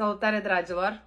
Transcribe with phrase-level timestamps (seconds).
[0.00, 1.02] Salutare, dragilor!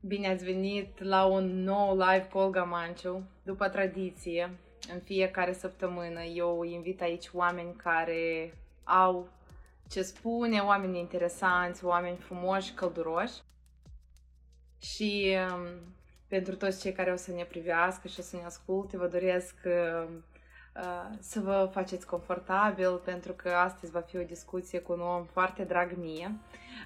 [0.00, 3.22] Bine ați venit la un nou live cu Olga Manciu.
[3.42, 4.58] După tradiție,
[4.92, 8.54] în fiecare săptămână eu invit aici oameni care
[8.84, 9.28] au
[9.88, 13.42] ce spune, oameni interesanți, oameni frumoși, călduroși.
[14.80, 15.66] Și um,
[16.28, 19.54] pentru toți cei care o să ne privească și o să ne asculte, vă doresc
[19.64, 20.08] uh, uh,
[21.18, 25.62] să vă faceți confortabil pentru că astăzi va fi o discuție cu un om foarte
[25.64, 26.32] drag mie,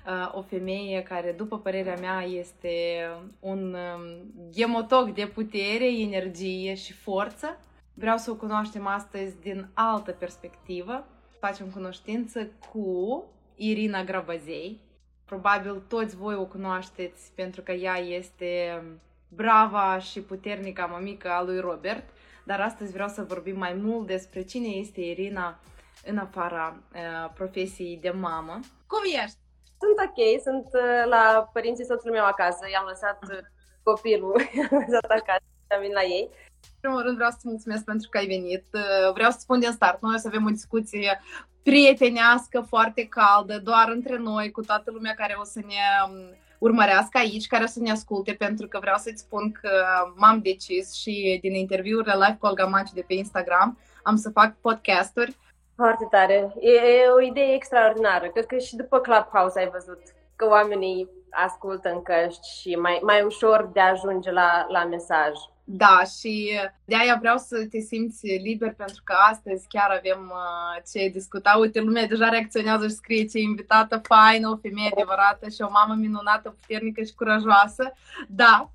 [0.07, 3.07] uh, o femeie care, după părerea mea, este
[3.41, 4.03] un um,
[4.51, 7.59] gemotoc de putere, energie și forță.
[7.95, 11.07] Vreau să o cunoaștem astăzi din altă perspectivă.
[11.39, 13.25] Facem cunoștință cu
[13.57, 14.81] Irina Grabazei.
[15.25, 18.83] Probabil toți voi o cunoașteți pentru că ea este
[19.29, 22.05] brava și puternica mămică a lui Robert,
[22.45, 25.59] dar astăzi vreau să vorbim mai mult despre cine este Irina
[26.05, 28.61] în afara uh, profesiei de mamă.
[28.87, 29.39] Cum ești?
[29.79, 33.39] Sunt ok, sunt uh, la părinții soțului meu acasă, i-am lăsat uh,
[33.83, 36.29] copilul, i-am lăsat acasă și am venit la ei.
[36.63, 38.65] În primul rând vreau să mulțumesc pentru că ai venit.
[38.73, 41.21] Uh, vreau să spun din start, noi o să avem o discuție
[41.63, 47.19] prietenească, foarte caldă, doar între noi, cu toată lumea care o să ne um, urmărească
[47.19, 49.71] aici, care o să ne asculte, pentru că vreau să-ți spun că
[50.17, 54.55] m-am decis și din interviurile live cu Olga Maci de pe Instagram am să fac
[54.61, 55.37] podcasturi.
[55.75, 56.55] Foarte tare.
[56.61, 58.27] E, e o idee extraordinară.
[58.29, 60.01] Cred că și după Clubhouse ai văzut
[60.37, 65.33] că oamenii ascultă în căști și mai, mai ușor de a ajunge la, la mesaj.
[65.75, 70.83] Da, și de aia vreau să te simți liber pentru că astăzi chiar avem uh,
[70.93, 71.57] ce discuta.
[71.59, 75.95] Uite, lumea deja reacționează și scrie ce invitată faină, o femeie adevărată și o mamă
[75.95, 77.93] minunată, puternică și curajoasă.
[78.29, 78.71] Da.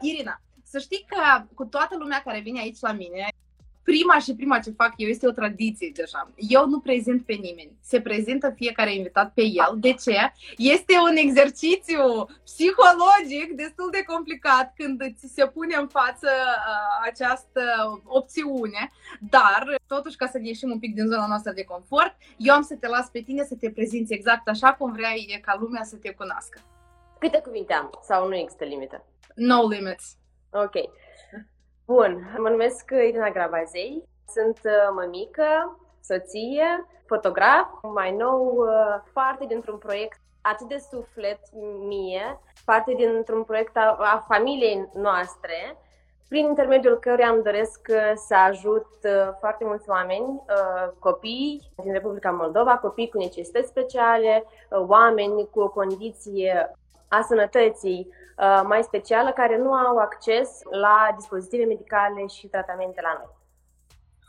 [0.00, 3.28] Irina, să știi că cu toată lumea care vine aici la mine,
[3.82, 6.30] prima și prima ce fac eu este o tradiție deja.
[6.36, 7.76] Eu nu prezint pe nimeni.
[7.80, 9.72] Se prezintă fiecare invitat pe el.
[9.76, 10.32] De ce?
[10.56, 17.62] Este un exercițiu psihologic destul de complicat când ți se pune în față uh, această
[18.04, 18.90] opțiune,
[19.20, 22.74] dar totuși ca să ieșim un pic din zona noastră de confort, eu am să
[22.80, 26.10] te las pe tine să te prezinți exact așa cum vrei ca lumea să te
[26.10, 26.60] cunoască.
[27.18, 27.90] Câte cuvinte am?
[28.02, 29.04] Sau nu există limită?
[29.34, 30.16] No limits.
[30.50, 30.74] Ok.
[31.92, 39.78] Bun, mă numesc Irina Gravazei, sunt uh, mămică, soție, fotograf, mai nou uh, parte dintr-un
[39.78, 41.40] proiect atât de suflet
[41.86, 45.76] mie, parte dintr-un proiect a, a familiei noastre,
[46.28, 48.86] prin intermediul căruia îmi doresc uh, să ajut
[49.38, 50.42] foarte mulți oameni,
[50.98, 56.72] copii din Republica Moldova, copii cu necesități speciale, oameni cu o condiție
[57.18, 58.10] a sănătății
[58.42, 63.34] Uh, mai specială care nu au acces la dispozitive medicale și tratamente la noi.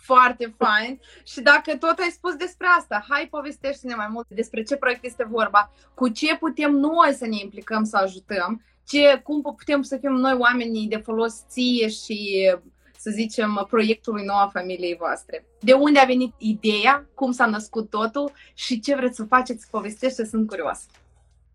[0.06, 1.00] Foarte fain.
[1.24, 5.26] Și dacă tot ai spus despre asta, hai povestește-ne mai mult despre ce proiect este
[5.30, 10.12] vorba, cu ce putem noi să ne implicăm să ajutăm, ce, cum putem să fim
[10.12, 12.52] noi oamenii de folos ție și
[12.98, 15.46] să zicem, proiectului nou a familiei voastre.
[15.60, 20.26] De unde a venit ideea, cum s-a născut totul și ce vreți să faceți, povestește,
[20.26, 20.86] sunt curioasă.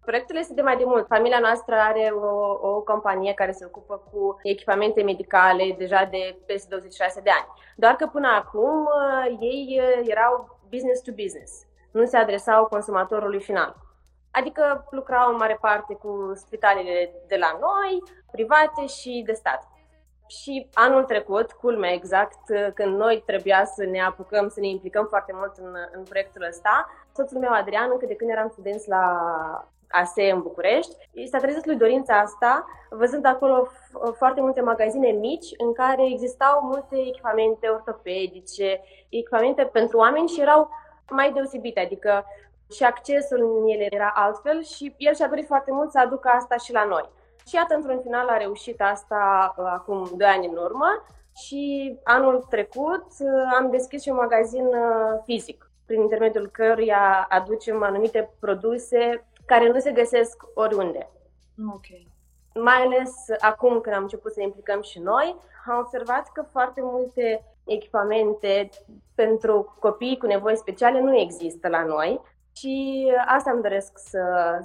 [0.08, 1.06] Proiectul este de mai de mult.
[1.06, 6.66] Familia noastră are o, o companie care se ocupă cu echipamente medicale deja de peste
[6.70, 7.46] 26 de ani.
[7.76, 11.52] Doar că până acum uh, ei uh, erau business to business.
[11.92, 13.76] Nu se adresau consumatorului final.
[14.30, 19.68] Adică lucrau în mare parte cu spitalele de la noi, private și de stat.
[20.26, 25.06] Și anul trecut, culmea exact, uh, când noi trebuia să ne apucăm, să ne implicăm
[25.06, 29.02] foarte mult în, în proiectul ăsta, soțul meu Adrian, încă de când eram studenți la
[29.90, 30.94] ASE în București.
[31.30, 33.68] S-a trezit lui dorința asta, văzând acolo
[34.16, 40.68] foarte multe magazine mici în care existau multe echipamente ortopedice, echipamente pentru oameni și erau
[41.10, 42.24] mai deosebite, adică
[42.70, 46.56] și accesul în ele era altfel și el și-a dorit foarte mult să aducă asta
[46.56, 47.08] și la noi.
[47.46, 52.46] Și iată, într-un final a reușit asta uh, acum 2 ani în urmă și anul
[52.50, 53.28] trecut uh,
[53.58, 59.78] am deschis și un magazin uh, fizic, prin intermediul căruia aducem anumite produse care nu
[59.78, 61.10] se găsesc oriunde.
[61.74, 61.86] Ok.
[62.54, 65.36] Mai ales acum când am început să ne implicăm și noi,
[65.66, 68.68] am observat că foarte multe echipamente
[69.14, 72.20] pentru copii cu nevoi speciale nu există la noi
[72.56, 74.22] și asta îmi doresc să,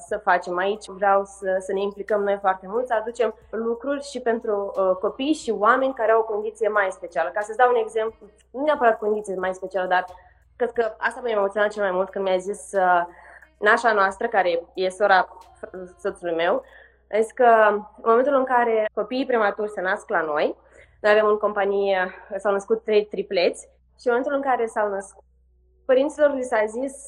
[0.08, 0.86] să facem aici.
[0.88, 5.34] Vreau să, să ne implicăm noi foarte mult, să aducem lucruri și pentru uh, copii
[5.34, 7.30] și oameni care au o condiție mai specială.
[7.34, 10.06] Ca să-ți dau un exemplu, nu neapărat condiție mai specială, dar
[10.56, 13.06] cred că asta m-a emoționat cel mai mult când mi-a zis uh,
[13.64, 15.28] nașa noastră, care e sora
[16.00, 16.64] soțului meu,
[17.12, 20.56] a zis că în momentul în care copiii prematuri se nasc la noi,
[21.02, 23.70] noi avem în companie, s-au născut trei tripleți
[24.00, 25.24] și în momentul în care s-au născut,
[25.86, 27.08] părinților li s-a zis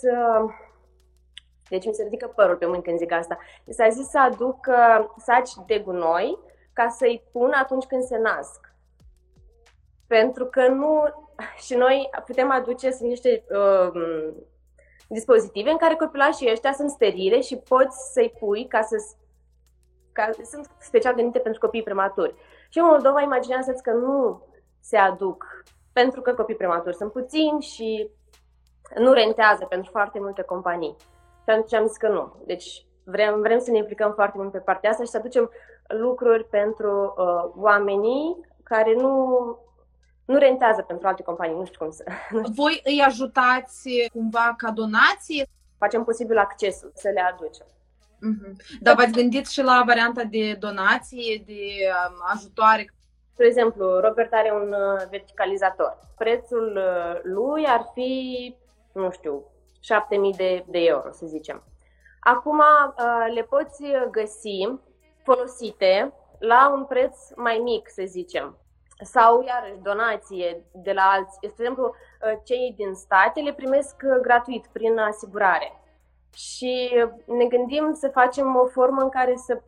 [1.69, 3.37] Deci mi se ridică părul pe mâini când zic asta.
[3.69, 6.37] S-a zis să aduc uh, saci de gunoi
[6.73, 8.73] ca să-i pun atunci când se nasc.
[10.07, 11.03] Pentru că nu...
[11.65, 14.33] Și noi putem aduce, sunt niște uh,
[15.07, 18.95] dispozitive în care copilașii ăștia sunt sterile și poți să-i pui ca să...
[20.11, 22.35] Ca, sunt special gândite pentru copii prematuri.
[22.69, 24.41] Și în Moldova imaginează-ți că nu
[24.79, 25.63] se aduc
[25.93, 28.09] pentru că copii prematuri sunt puțini și
[28.97, 30.95] nu rentează pentru foarte multe companii.
[31.43, 32.33] Și atunci am zis că nu.
[32.45, 35.49] Deci vrem, vrem să ne implicăm foarte mult pe partea asta și să aducem
[35.87, 39.57] lucruri pentru uh, oamenii care nu,
[40.25, 42.03] nu rentează pentru alte companii, nu știu cum să...
[42.55, 45.45] Voi îi ajutați cumva ca donație?
[45.77, 47.65] Facem posibil accesul, să le aducem.
[48.15, 48.79] Mm-hmm.
[48.79, 51.61] Dar v-ați gândit și la varianta de donație, de
[52.09, 52.89] um, ajutoare?
[53.35, 55.97] De exemplu, Robert are un uh, verticalizator.
[56.17, 58.55] Prețul uh, lui ar fi,
[58.93, 59.43] nu știu,
[59.79, 61.63] 7000 de, de euro, să zicem.
[62.19, 64.79] Acum uh, le poți găsi
[65.23, 68.57] folosite la un preț mai mic, să zicem.
[69.03, 71.37] Sau, iarăși, donație de la alții.
[71.41, 71.93] De exemplu,
[72.43, 75.79] cei din state le primesc gratuit prin asigurare.
[76.33, 79.61] Și ne gândim să facem o formă în care să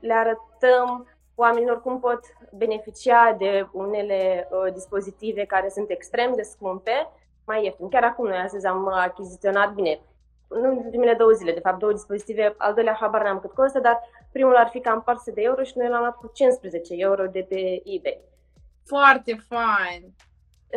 [0.00, 2.20] le arătăm oamenilor cum pot
[2.52, 7.10] beneficia de unele uh, dispozitive care sunt extrem de scumpe,
[7.46, 7.88] mai ieftin.
[7.88, 10.00] Chiar acum noi astăzi am achiziționat bine,
[10.48, 13.78] nu în ultimele două zile, de fapt două dispozitive, al doilea habar n-am cât costă,
[13.78, 14.00] dar
[14.32, 17.46] primul ar fi cam 400 de euro și noi l-am luat cu 15 euro de
[17.48, 18.31] pe eBay.
[18.84, 20.14] Foarte fain!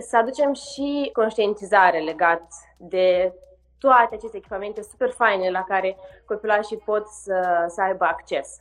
[0.08, 3.34] Să aducem și conștientizare legat de
[3.78, 8.60] toate aceste echipamente super faine la care copilașii pot să, să aibă acces.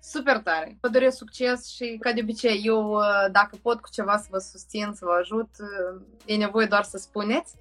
[0.00, 0.76] Super tare!
[0.80, 4.38] Vă doresc succes și, ca de obicei, eu, uh, dacă pot cu ceva să vă
[4.38, 7.54] susțin, să vă ajut, uh, e nevoie doar să spuneți.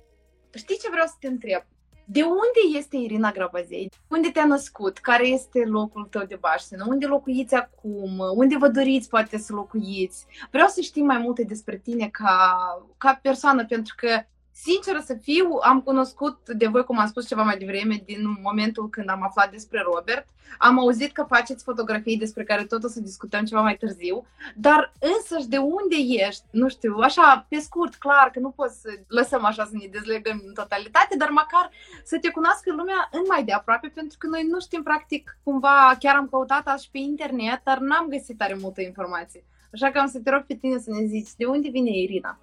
[0.53, 1.63] Știi ce vreau să te întreb?
[2.05, 3.91] De unde este Irina Grabazei?
[4.07, 4.97] Unde te-a născut?
[4.97, 6.85] Care este locul tău de baștină?
[6.87, 8.19] Unde locuiți acum?
[8.35, 10.25] Unde vă doriți poate să locuiți?
[10.51, 12.57] Vreau să știm mai multe despre tine ca,
[12.97, 14.23] ca persoană, pentru că
[14.63, 18.89] Sinceră să fiu, am cunoscut de voi, cum am spus ceva mai devreme, din momentul
[18.89, 20.27] când am aflat despre Robert.
[20.57, 24.25] Am auzit că faceți fotografii despre care tot o să discutăm ceva mai târziu,
[24.55, 25.95] dar însăși de unde
[26.27, 26.43] ești?
[26.51, 30.41] Nu știu, așa, pe scurt, clar, că nu poți să lăsăm așa să ne dezlegăm
[30.45, 31.71] în totalitate, dar măcar
[32.03, 35.95] să te cunoască lumea în mai de aproape, pentru că noi nu știm, practic, cumva,
[35.99, 39.43] chiar am căutat asta și pe internet, dar n-am găsit tare multă informație.
[39.73, 42.39] Așa că am să te rog pe tine să ne zici de unde vine Irina.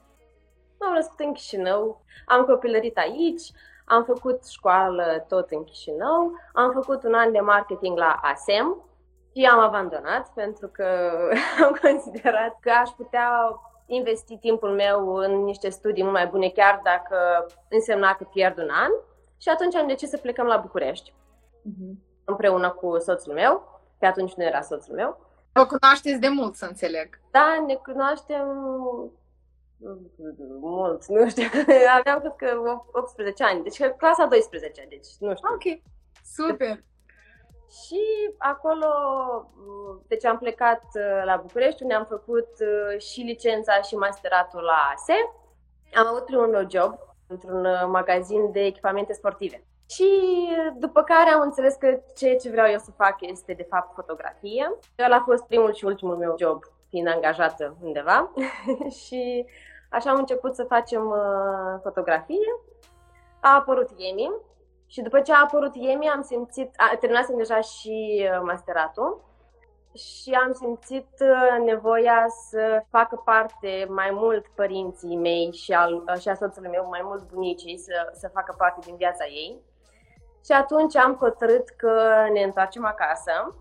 [0.81, 3.43] M-am născut în Chișinău, am copilărit aici,
[3.85, 8.83] am făcut școală tot în Chișinău, am făcut un an de marketing la ASEM
[9.35, 10.87] și am abandonat pentru că
[11.65, 16.81] am considerat că aș putea investi timpul meu în niște studii mult mai bune, chiar
[16.85, 18.91] dacă însemna că pierd un an.
[19.41, 21.95] Și atunci am decis să plecăm la București, uh-huh.
[22.25, 25.27] împreună cu soțul meu, pe atunci nu era soțul meu.
[25.53, 27.21] Vă cunoașteți de mult, să înțeleg.
[27.31, 28.47] Da, ne cunoaștem
[30.61, 31.45] mult, nu știu,
[31.99, 32.61] aveam cred că
[32.93, 35.49] 18 ani, deci clasa 12, deci nu știu.
[35.53, 35.81] Ok,
[36.25, 36.83] super!
[37.71, 38.01] Și
[38.39, 38.87] acolo,
[40.07, 44.91] deci am plecat uh, la București, unde am făcut uh, și licența și masteratul la
[44.95, 45.33] ASE.
[45.95, 49.63] Am avut primul meu job într-un uh, magazin de echipamente sportive.
[49.91, 50.09] Și
[50.79, 54.79] după care am înțeles că ceea ce vreau eu să fac este de fapt fotografie.
[55.05, 58.33] Ăla a fost primul și ultimul meu job fiind angajată undeva
[59.05, 59.47] și
[59.89, 62.61] așa am început să facem uh, fotografie.
[63.41, 64.31] A apărut Yemi
[64.87, 69.27] și după ce a apărut Yemi am simțit, a, terminasem deja și uh, masteratul
[69.95, 76.21] și am simțit uh, nevoia să facă parte mai mult părinții mei și, al, uh,
[76.21, 79.61] și a soțului meu, mai mult bunicii, să, să facă parte din viața ei.
[80.45, 83.55] Și atunci am hotărât că ne întoarcem acasă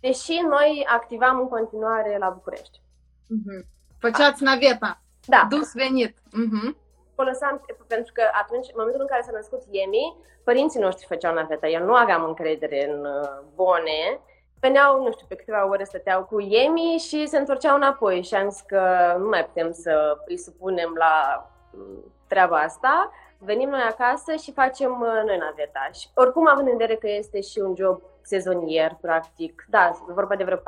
[0.00, 2.78] deși noi activam în continuare la București.
[2.78, 3.68] Mm-hmm.
[3.98, 5.01] Făceați naveta.
[5.26, 5.46] Da.
[5.48, 6.16] Dus venit.
[6.18, 6.76] Mm-hmm.
[7.14, 11.34] O lăsam, pentru că atunci, în momentul în care s-a născut Yemi, părinții noștri făceau
[11.34, 11.66] naveta.
[11.66, 14.20] Eu nu aveam încredere în uh, bone.
[14.60, 18.50] Veneau, nu știu, pe câteva ore stăteau cu Yemi și se întorceau înapoi și am
[18.50, 23.10] zis că nu mai putem să îi supunem la mm, treaba asta.
[23.38, 25.88] Venim noi acasă și facem uh, noi naveta.
[25.92, 29.64] Și oricum, având în vedere că este și un job sezonier, practic.
[29.68, 30.60] Da, e vorba de vreo 4-5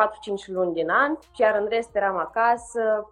[0.46, 3.08] luni din an, iar în rest eram acasă.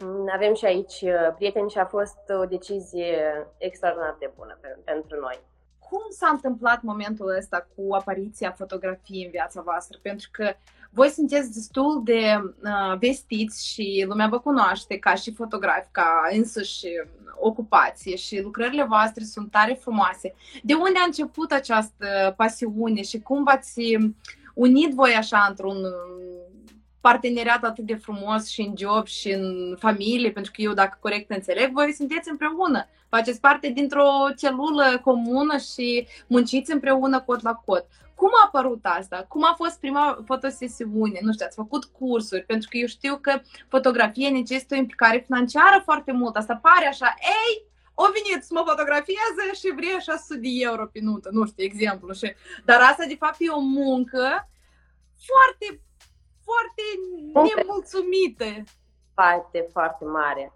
[0.00, 5.20] Mm, avem și aici uh, prieteni și a fost o decizie extraordinar de bună pentru
[5.20, 5.40] noi.
[5.78, 9.98] cum s-a întâmplat momentul ăsta cu apariția fotografiei în viața voastră?
[10.02, 10.52] Pentru că
[10.90, 16.86] voi sunteți destul de uh, vestiți și lumea vă cunoaște ca și fotografi, ca însuși
[17.38, 20.34] ocupație și lucrările voastre sunt tare frumoase.
[20.62, 23.80] De unde a început această pasiune și cum v-ați
[24.54, 25.76] unit voi așa într-un
[27.08, 31.30] parteneriat atât de frumos și în job și în familie, pentru că eu, dacă corect
[31.30, 32.88] înțeleg, voi sunteți împreună.
[33.08, 37.86] Faceți parte dintr-o celulă comună și munciți împreună cot la cot.
[38.14, 39.24] Cum a apărut asta?
[39.28, 41.18] Cum a fost prima fotosesiune?
[41.22, 42.42] Nu știu, ați făcut cursuri?
[42.42, 46.36] Pentru că eu știu că fotografia necesită o implicare financiară foarte mult.
[46.36, 50.86] Asta pare așa, ei, o venit să mă fotografieze și vrei așa 100 de euro
[50.86, 52.12] pe nută, nu știu, exemplu.
[52.12, 52.34] Și...
[52.64, 54.48] Dar asta, de fapt, e o muncă
[55.28, 55.66] foarte,
[56.46, 56.84] foarte
[57.56, 58.44] nemulțumită.
[59.14, 60.52] Foarte, foarte mare.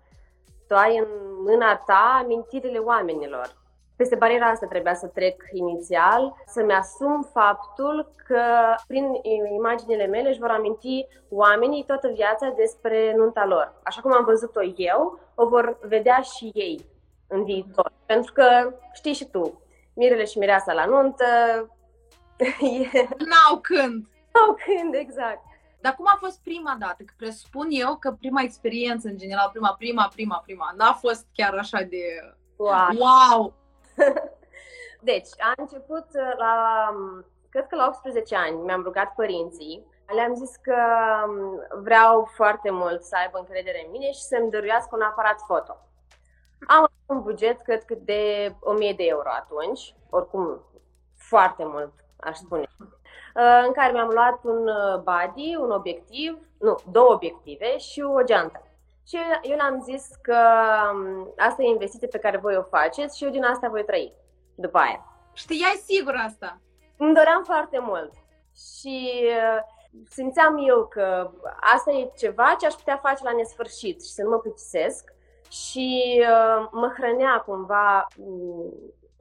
[0.69, 1.09] Tu ai în
[1.45, 3.59] mâna ta amintirile oamenilor
[4.01, 8.43] peste bariera asta trebuia să trec inițial, să-mi asum faptul că
[8.87, 9.05] prin
[9.57, 13.75] imaginile mele își vor aminti oamenii toată viața despre nunta lor.
[13.83, 16.85] Așa cum am văzut-o eu, o vor vedea și ei
[17.29, 17.93] în viitor.
[18.07, 19.63] Pentru că știi și tu,
[19.95, 21.25] mirele și mireasa la nuntă...
[23.31, 24.07] N-au când!
[24.33, 25.43] N-au când, exact.
[25.81, 27.03] Dar cum a fost prima dată?
[27.03, 31.55] Că presupun eu că prima experiență, în general, prima, prima, prima, prima, n-a fost chiar
[31.55, 32.03] așa de...
[32.57, 32.89] Wow!
[32.99, 33.55] wow
[35.11, 36.55] deci, a început uh, la,
[36.95, 39.87] um, cred că la 18 ani, mi-am rugat părinții.
[40.15, 40.77] Le-am zis că
[41.27, 45.77] um, vreau foarte mult să aibă încredere în mine și să-mi dăruiască un aparat foto.
[46.67, 50.61] Am un buget, cred că de 1000 de euro atunci, oricum
[51.17, 52.87] foarte mult, aș spune, uh,
[53.67, 58.63] în care mi-am luat un uh, body, un obiectiv, nu, două obiective și o geantă.
[59.07, 60.39] Și eu le-am zis că
[60.93, 64.15] um, asta e investiție pe care voi o faceți și eu din asta voi trăi
[64.55, 65.05] după aia.
[65.33, 66.61] Știai sigur asta?
[66.97, 68.13] Îmi doream foarte mult
[68.57, 69.63] și uh,
[70.09, 71.31] simțeam eu că
[71.75, 75.13] asta e ceva ce aș putea face la nesfârșit și să nu mă plictisesc
[75.49, 78.73] și uh, mă hrănea cumva, mm,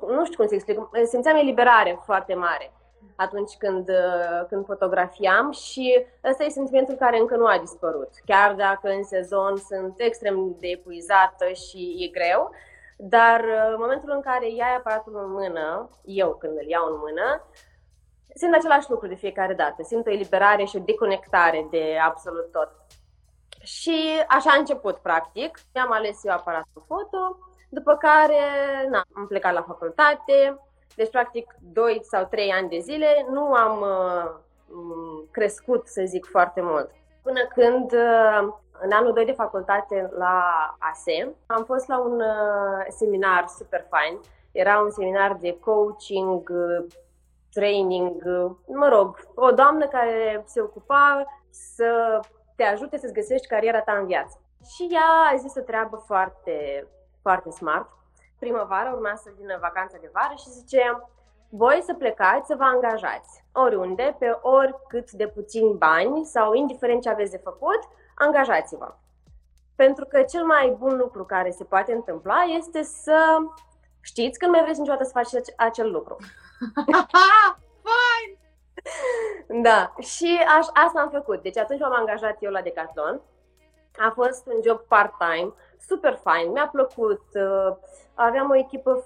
[0.08, 2.74] nu știu cum să explic, simțeam eliberare foarte mare
[3.19, 8.09] atunci când, uh, când fotografiam și ăsta e sentimentul care încă nu a dispărut.
[8.25, 12.51] Chiar dacă în sezon sunt extrem de epuizată și e greu,
[12.97, 16.97] dar uh, în momentul în care iai aparatul în mână, eu când îl iau în
[17.05, 17.45] mână,
[18.35, 19.83] simt același lucru de fiecare dată.
[19.83, 22.71] Simt o eliberare și o deconectare de absolut tot.
[23.63, 25.59] Și așa a început, practic.
[25.73, 27.38] Mi-am ales eu aparatul foto,
[27.69, 28.41] după care
[28.89, 30.59] na, am plecat la facultate,
[31.00, 36.62] deci, practic, 2 sau 3 ani de zile nu am uh, crescut, să zic, foarte
[36.62, 36.89] mult.
[37.22, 40.44] Până când, uh, în anul 2 de facultate la
[40.79, 44.20] ASE, am fost la un uh, seminar super fain.
[44.51, 46.86] Era un seminar de coaching, uh,
[47.51, 52.20] training, uh, mă rog, o doamnă care se ocupa să
[52.56, 54.41] te ajute să-ți găsești cariera ta în viață.
[54.75, 56.88] Și ea a zis o treabă foarte,
[57.22, 57.99] foarte smart
[58.39, 61.03] primăvară, urma să vină vacanța de vară și zice
[61.50, 67.10] voi să plecați să vă angajați oriunde, pe oricât de puțini bani sau indiferent ce
[67.10, 67.79] aveți de făcut,
[68.15, 68.96] angajați-vă.
[69.75, 73.38] Pentru că cel mai bun lucru care se poate întâmpla este să
[74.01, 76.15] știți că nu mai vreți niciodată să faceți acel lucru.
[77.86, 78.38] Fine!
[79.62, 81.41] Da, și aș, asta am făcut.
[81.41, 83.22] Deci atunci m-am angajat eu la Decathlon.
[83.98, 85.53] A fost un job part-time,
[85.88, 87.24] super fain, mi-a plăcut.
[87.33, 87.75] Uh,
[88.13, 89.03] aveam o echipă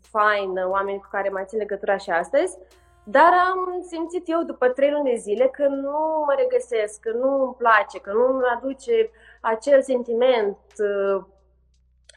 [0.00, 2.58] faină, oameni cu care mai țin legătura și astăzi,
[3.04, 7.42] dar am simțit eu după trei luni de zile că nu mă regăsesc, că nu
[7.44, 11.24] îmi place, că nu îmi aduce acel sentiment, uh,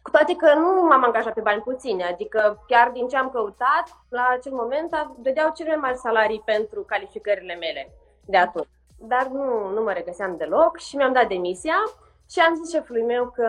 [0.01, 3.85] cu toate că nu m-am angajat pe bani puțini, adică chiar din ce am căutat,
[4.09, 7.91] la acel moment vedeau cele mai mari salarii pentru calificările mele
[8.25, 8.67] de atunci.
[8.97, 11.75] Dar nu, nu mă regăseam deloc și mi-am dat demisia
[12.29, 13.47] și am zis șefului meu că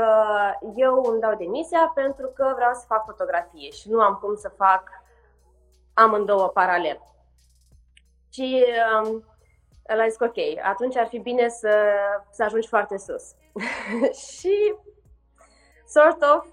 [0.77, 4.49] eu îmi dau demisia pentru că vreau să fac fotografie și nu am cum să
[4.49, 4.89] fac
[5.95, 7.01] amândouă paralel.
[8.33, 8.65] Și
[9.03, 9.25] um,
[9.87, 11.95] el a zis că ok, atunci ar fi bine să,
[12.31, 13.35] să ajungi foarte sus.
[14.37, 14.75] și
[15.87, 16.47] sort of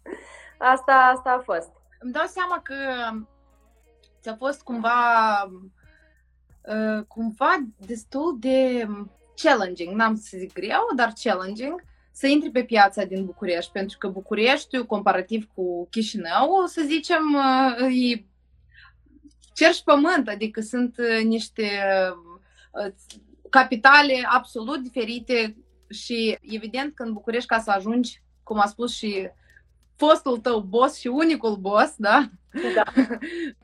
[0.72, 1.70] asta, asta a fost.
[1.98, 2.74] Îmi dau seama că
[4.20, 5.42] ți-a fost cumva
[6.62, 8.86] uh, cumva destul de
[9.42, 14.08] challenging, n-am să zic greu, dar challenging, să intri pe piața din București, pentru că
[14.08, 17.34] Bucureștiul, comparativ cu Chișinău, să zicem,
[17.80, 18.24] uh, e
[19.54, 21.68] cer și pământ, adică sunt uh, niște
[22.72, 22.92] uh,
[23.50, 25.56] capitale absolut diferite
[25.90, 29.28] și evident că în București ca să ajungi, cum a spus și
[29.96, 32.30] fostul tău boss și unicul boss, da?
[32.74, 32.82] Da.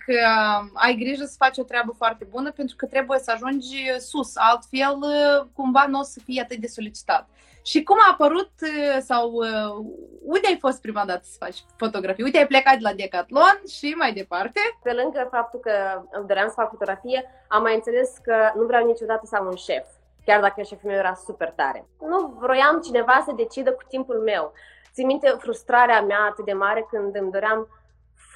[0.07, 0.15] că
[0.61, 4.33] um, ai grijă să faci o treabă foarte bună pentru că trebuie să ajungi sus,
[4.35, 7.29] altfel uh, cumva nu o să fie atât de solicitat.
[7.63, 9.85] Și cum a apărut uh, sau uh,
[10.25, 12.25] unde ai fost prima dată să faci fotografii?
[12.25, 14.61] Uite, ai plecat de la Decathlon și mai departe?
[14.83, 15.73] Pe lângă faptul că
[16.11, 19.57] îmi doream să fac fotografie, am mai înțeles că nu vreau niciodată să am un
[19.57, 19.87] șef,
[20.25, 21.87] chiar dacă șeful meu era super tare.
[22.01, 24.53] Nu vroiam cineva să decidă cu timpul meu.
[24.93, 27.69] Țin minte frustrarea mea atât de mare când îmi doream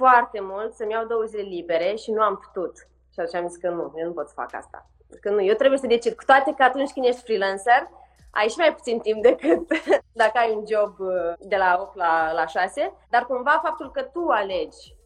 [0.00, 2.74] foarte mult să-mi iau două zile libere și nu am putut.
[3.12, 4.90] Și atunci am zis că nu, eu nu pot să fac asta.
[5.20, 6.14] Că nu, eu trebuie să decid.
[6.14, 7.88] Cu toate că atunci când ești freelancer,
[8.30, 9.66] ai și mai puțin timp decât
[10.22, 14.02] dacă ai un job uh, de la 8 la, la 6, dar cumva faptul că
[14.02, 14.96] tu alegi,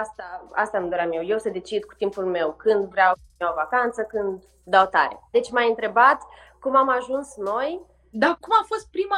[0.00, 3.54] asta, asta îmi doream eu, eu să decid cu timpul meu când vreau să iau
[3.54, 5.22] vacanță, când dau tare.
[5.30, 6.22] Deci m-ai întrebat
[6.60, 9.16] cum am ajuns noi dar cum a fost prima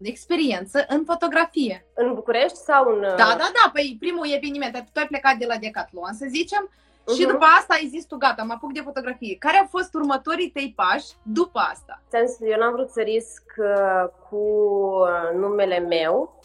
[0.00, 1.86] experiență în fotografie?
[1.94, 3.00] În București sau în...
[3.00, 7.14] Da, da, da, păi primul eveniment, tu ai plecat de la Decathlon, să zicem, uh-huh.
[7.16, 9.36] și după asta ai zis tu, gata, mă apuc de fotografie.
[9.38, 12.02] Care au fost următorii tăi pași după asta?
[12.40, 16.40] Eu n-am vrut să risc uh, cu uh, numele meu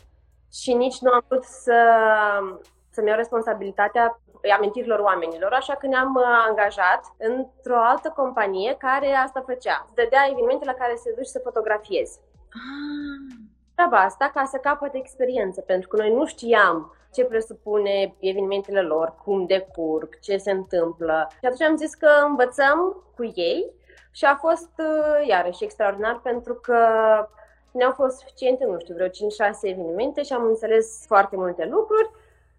[0.52, 1.78] și nici nu am vrut să,
[2.90, 4.20] să-mi iau responsabilitatea
[4.52, 9.88] amintirilor oamenilor, așa că ne-am uh, angajat într-o altă companie care asta făcea.
[9.94, 12.20] Dădea evenimente la care se duci să fotografiezi.
[12.50, 13.44] Ah.
[13.76, 19.16] Treaba asta ca să capăt experiență, pentru că noi nu știam ce presupune evenimentele lor,
[19.24, 21.28] cum decurg, ce se întâmplă.
[21.30, 23.74] Și atunci am zis că învățăm cu ei
[24.12, 26.78] și a fost uh, iarăși extraordinar pentru că
[27.72, 29.12] ne-au fost suficiente, nu știu, vreo 5-6
[29.62, 32.12] evenimente și am înțeles foarte multe lucruri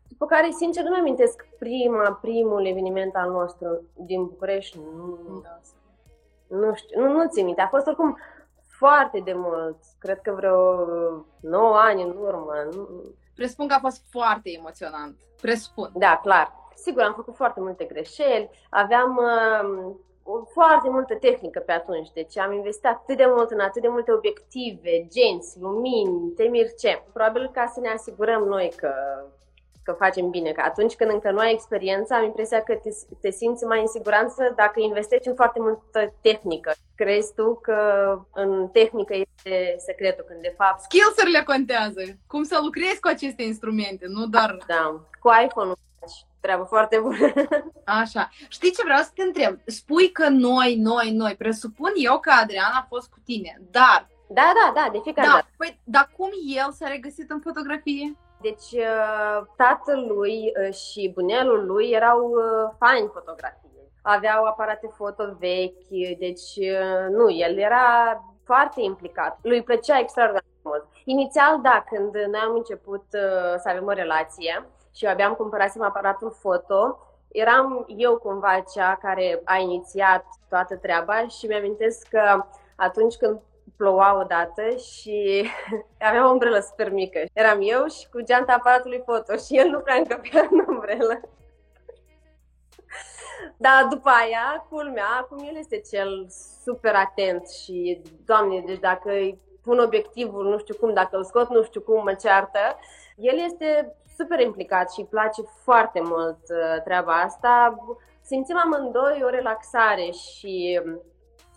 [0.09, 4.79] după care, sincer, nu mi amintesc prima, primul eveniment al nostru din București.
[4.79, 5.61] Nu, da.
[6.57, 7.61] nu știu, nu, nu țin minte.
[7.61, 8.19] A fost oricum
[8.79, 9.77] foarte de mult.
[9.99, 10.87] Cred că vreo
[11.41, 12.55] 9 ani în urmă.
[13.35, 15.17] Presupun că a fost foarte emoționant.
[15.41, 15.91] Presupun.
[15.95, 16.53] Da, clar.
[16.75, 18.51] Sigur, am făcut foarte multe greșeli.
[18.71, 19.95] Aveam uh,
[20.53, 24.13] foarte multă tehnică pe atunci, deci am investit atât de mult în atât de multe
[24.13, 27.03] obiective, genți, lumini, temir ce.
[27.13, 28.93] Probabil ca să ne asigurăm noi că
[29.85, 30.51] că facem bine.
[30.53, 33.87] Că atunci când încă nu ai experiență, am impresia că te, te simți mai în
[33.87, 36.73] siguranță dacă investești în foarte multă tehnică.
[36.95, 37.79] Crezi tu că
[38.35, 40.81] în tehnică este secretul, când de fapt...
[40.81, 42.01] Skills-urile contează.
[42.27, 44.57] Cum să lucrezi cu aceste instrumente, nu doar...
[44.67, 45.79] Da, cu iPhone-ul
[46.41, 47.33] treabă foarte bună.
[48.03, 48.31] Așa.
[48.49, 49.59] Știi ce vreau să te întreb?
[49.65, 54.09] Spui că noi, noi, noi, presupun eu că Adrian a fost cu tine, dar...
[54.29, 55.49] Da, da, da, de fiecare da, dată.
[55.57, 56.31] Păi, dar cum
[56.63, 58.17] el s-a regăsit în fotografie?
[58.45, 63.71] Deci uh, tatălui uh, și bunelul lui erau uh, fani fotografie.
[64.03, 66.59] Aveau aparate foto vechi, deci
[67.11, 67.87] nu, el era
[68.45, 69.39] foarte implicat.
[69.43, 70.87] Lui plăcea extraordinar mult.
[71.05, 73.05] Inițial, da, când noi am început
[73.57, 79.41] să avem o relație și eu abia cumpărasem aparatul foto, eram eu cumva cea care
[79.45, 82.45] a inițiat toată treaba și mi-amintesc că
[82.77, 83.41] atunci când
[83.77, 85.47] ploua odată și
[86.09, 87.19] aveam o umbrelă super mică.
[87.33, 91.21] Eram eu și cu geanta aparatului foto și el nu prea încăpea în umbrelă.
[93.57, 96.27] Dar după aia, culmea, acum el este cel
[96.65, 101.49] super atent și, doamne, deci dacă îi pun obiectivul, nu știu cum, dacă îl scot,
[101.49, 102.59] nu știu cum, mă ceartă.
[103.17, 107.79] El este super implicat și îi place foarte mult uh, treaba asta.
[108.21, 110.81] Simțim amândoi o relaxare și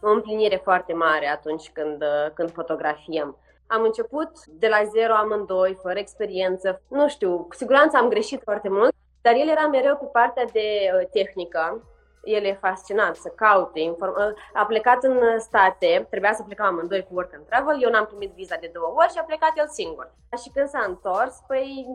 [0.01, 3.37] o împlinire foarte mare atunci când, uh, când fotografiem.
[3.67, 6.81] Am început de la zero amândoi, fără experiență.
[6.87, 10.91] Nu știu, cu siguranță am greșit foarte mult, dar el era mereu pe partea de
[10.93, 11.81] uh, tehnică.
[12.23, 17.03] El e fascinat să caute inform- uh, A plecat în state, trebuia să plecăm amândoi
[17.03, 19.67] cu work and travel, eu n-am primit viza de două ori și a plecat el
[19.67, 20.11] singur.
[20.43, 21.87] Și când s-a întors, păi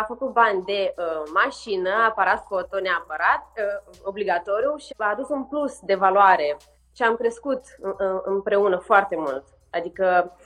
[0.00, 0.94] a făcut bani de
[1.32, 3.46] mașină, aparat foto neapărat,
[4.04, 6.56] obligatoriu și a adus un plus de valoare
[6.96, 7.62] și am crescut
[8.24, 9.44] împreună foarte mult.
[9.70, 10.36] Adică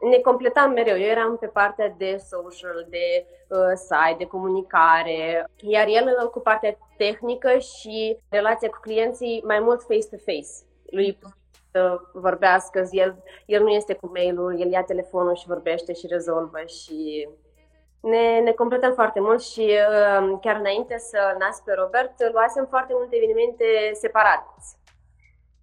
[0.00, 0.98] ne completam mereu.
[0.98, 6.78] Eu eram pe partea de social, de uh, site, de comunicare, iar el cu partea
[6.96, 10.52] tehnică și relația cu clienții mai mult face-to-face.
[10.90, 11.18] Lui
[11.72, 16.58] să vorbească, el, el nu este cu mail-ul, el ia telefonul și vorbește și rezolvă
[16.66, 17.28] și
[18.00, 22.92] ne, ne completăm foarte mult și uh, chiar înainte să nasc pe Robert, luasem foarte
[22.96, 24.46] multe evenimente separate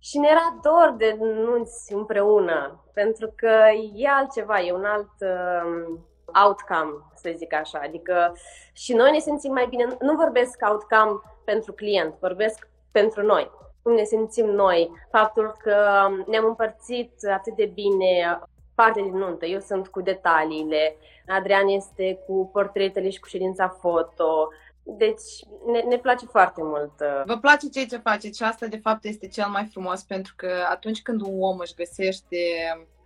[0.04, 3.54] și ne era dor de nunți împreună, pentru că
[3.96, 6.00] e altceva, e un alt uh,
[6.46, 7.80] outcome, să zic așa.
[7.84, 8.36] Adică
[8.74, 9.98] și noi ne simțim mai bine.
[10.00, 13.52] Nu vorbesc outcome pentru client, vorbesc pentru noi.
[13.82, 18.40] Cum ne simțim noi, faptul că ne-am împărțit atât de bine
[18.76, 19.46] parte din nuntă.
[19.46, 20.96] Eu sunt cu detaliile,
[21.28, 24.48] Adrian este cu portretele și cu ședința foto,
[24.84, 26.92] Deci ne, ne place foarte mult.
[27.00, 30.34] Uh, Vă place ceea ce faceți și asta de fapt este cel mai frumos pentru
[30.38, 32.38] că atunci când un om își găsește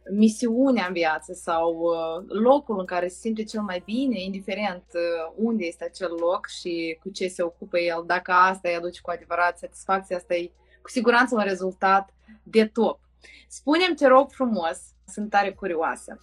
[0.10, 5.34] misiunea în viață sau uh, locul în care se simte cel mai bine, indiferent uh,
[5.36, 9.10] unde este acel loc și cu ce se ocupă el, dacă asta îi aduce cu
[9.10, 12.14] adevărat satisfacția, asta e cu siguranță un rezultat
[12.44, 13.00] de top.
[13.48, 16.22] Spunem, te rog frumos, sunt tare curioasă.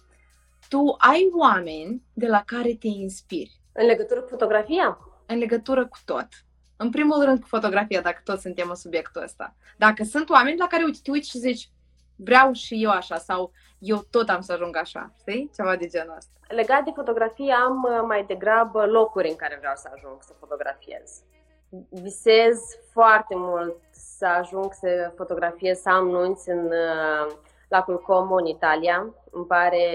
[0.69, 3.59] Tu ai oameni de la care te inspiri.
[3.71, 4.97] În legătură cu fotografia?
[5.25, 6.27] În legătură cu tot.
[6.77, 9.55] În primul rând cu fotografia, dacă toți suntem în subiectul ăsta.
[9.77, 11.69] Dacă sunt oameni la care uite, te uiți și zici,
[12.15, 15.51] vreau și eu așa sau eu tot am să ajung așa, știi?
[15.55, 16.31] Ceva de genul ăsta.
[16.47, 21.21] Legat de fotografie, am uh, mai degrabă locuri în care vreau să ajung să fotografiez.
[21.89, 22.59] Visez
[22.91, 27.35] foarte mult să ajung să fotografiez, să am nunți în uh,
[27.69, 29.13] lacul Como, în Italia.
[29.31, 29.87] Îmi pare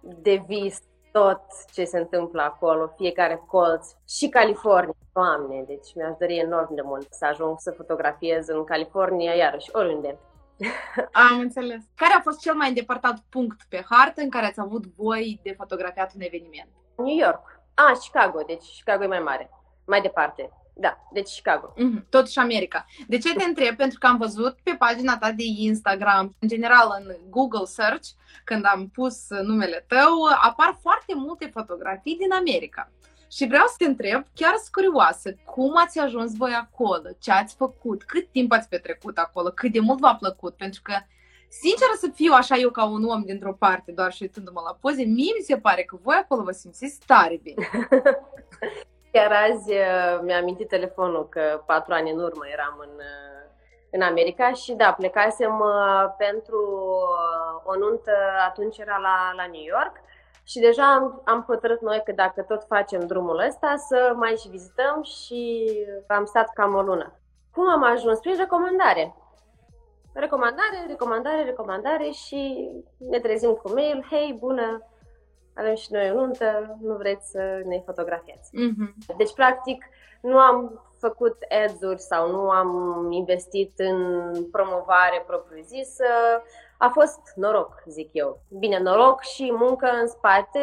[0.00, 0.78] de vis
[1.12, 1.42] tot
[1.72, 7.06] ce se întâmplă acolo, fiecare colț și California, doamne, deci mi-aș dori enorm de mult
[7.10, 10.18] să ajung să fotografiez în California, iarăși, oriunde.
[11.30, 11.82] Am înțeles.
[11.94, 15.54] Care a fost cel mai îndepărtat punct pe hartă în care ați avut voi de
[15.56, 16.68] fotografiat un eveniment?
[16.96, 17.60] New York.
[17.74, 19.50] Ah, Chicago, deci Chicago e mai mare.
[19.86, 20.50] Mai departe.
[20.80, 21.72] Da, deci Chicago.
[21.76, 22.08] Mm-hmm.
[22.08, 22.86] Totuși America.
[23.08, 23.76] De ce te întreb?
[23.76, 28.08] Pentru că am văzut pe pagina ta de Instagram, în general în Google Search,
[28.44, 32.90] când am pus numele tău, apar foarte multe fotografii din America.
[33.30, 37.08] Și vreau să te întreb, chiar sunt curioasă, cum ați ajuns voi acolo?
[37.20, 38.02] Ce ați făcut?
[38.02, 39.48] Cât timp ați petrecut acolo?
[39.48, 40.54] Cât de mult v-a plăcut?
[40.56, 40.94] Pentru că,
[41.48, 45.02] sinceră să fiu așa eu ca un om dintr-o parte, doar și șuitându-mă la poze,
[45.02, 47.68] mie mi se pare că voi acolo vă simțiți tare bine.
[49.12, 53.50] Chiar azi uh, mi-a amintit telefonul că patru ani în urmă eram în, uh,
[53.90, 56.58] în America și da, plecasem uh, pentru
[57.64, 58.12] o nuntă,
[58.48, 59.96] atunci era la, la New York
[60.44, 64.48] și deja am, am hotărât noi că dacă tot facem drumul ăsta să mai și
[64.48, 65.70] vizităm și
[66.06, 67.20] am stat cam o lună.
[67.52, 68.18] Cum am ajuns?
[68.18, 69.14] Prin recomandare.
[70.12, 74.89] Recomandare, recomandare, recomandare și ne trezim cu mail, hei, bună,
[75.54, 78.50] avem și noi o nuntă, nu vreți să ne fotografiați.
[78.50, 79.16] Mm-hmm.
[79.16, 79.84] Deci, practic,
[80.20, 86.04] nu am făcut ads-uri sau nu am investit în promovare propriu-zisă.
[86.78, 88.40] A fost noroc, zic eu.
[88.58, 90.60] Bine, noroc și muncă în spate,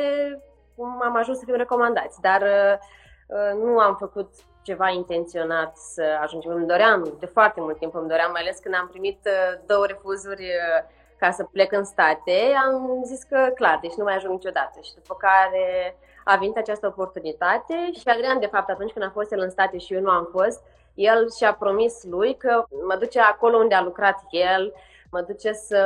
[1.02, 4.30] am ajuns să fim recomandați, dar uh, nu am făcut
[4.62, 6.52] ceva intenționat să ajungem.
[6.52, 9.86] Îmi doream, de foarte mult timp îmi doream, mai ales când am primit uh, două
[9.86, 14.34] refuzuri uh, ca să plec în state, am zis că clar, deci nu mai ajung
[14.34, 14.80] niciodată.
[14.84, 19.32] Și după care a venit această oportunitate și Adrian, de fapt, atunci când a fost
[19.32, 23.20] el în state și eu nu am fost, el și-a promis lui că mă duce
[23.20, 24.74] acolo unde a lucrat el,
[25.12, 25.84] mă duce să,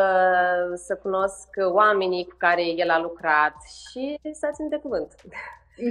[0.76, 3.56] să cunosc oamenii cu care el a lucrat
[3.90, 5.16] și să țin de cuvânt.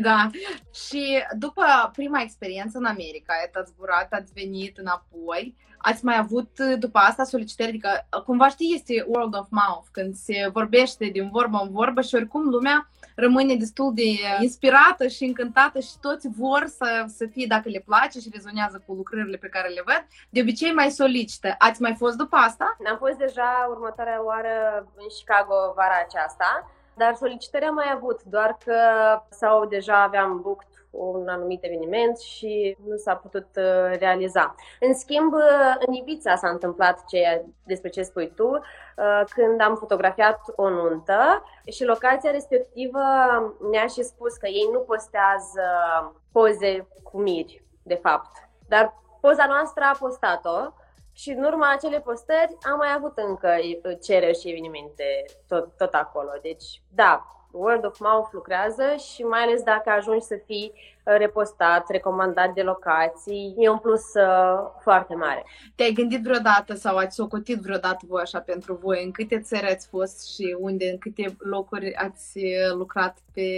[0.02, 0.30] Da.
[0.74, 6.98] Și după prima experiență în America, ați zburat, ați venit înapoi, ați mai avut după
[6.98, 7.68] asta solicitări?
[7.68, 12.14] Adică, cumva știi, este word of mouth, când se vorbește din vorbă în vorbă și
[12.14, 14.02] oricum lumea rămâne destul de
[14.40, 18.92] inspirată și încântată și toți vor să, să fie, dacă le place și rezonează cu
[18.94, 21.54] lucrările pe care le văd, de obicei mai solicită.
[21.58, 22.76] Ați mai fost după asta?
[22.90, 28.58] Am fost deja următoarea oară în Chicago vara aceasta dar solicitări am mai avut, doar
[28.64, 28.78] că
[29.28, 34.54] sau deja aveam booked un anumit eveniment și nu s-a putut uh, realiza.
[34.80, 39.76] În schimb, uh, în Ibiza s-a întâmplat ceea despre ce spui tu, uh, când am
[39.76, 43.00] fotografiat o nuntă și locația respectivă
[43.70, 45.62] ne-a și spus că ei nu postează
[46.32, 50.72] poze cu miri, de fapt, dar poza noastră a postat-o
[51.12, 53.56] și în urma acelei postări am mai avut încă
[54.02, 55.04] cereri și evenimente
[55.48, 56.30] tot, tot acolo.
[56.42, 61.90] Deci, da, word of mouth lucrează și mai ales dacă ajungi să fii uh, repostat,
[61.90, 65.44] recomandat de locații, e un plus uh, foarte mare.
[65.74, 69.04] Te-ai gândit vreodată sau ați socotit vreodată voi așa pentru voi?
[69.04, 73.48] În câte țări ați fost și unde, în câte locuri ați uh, lucrat pe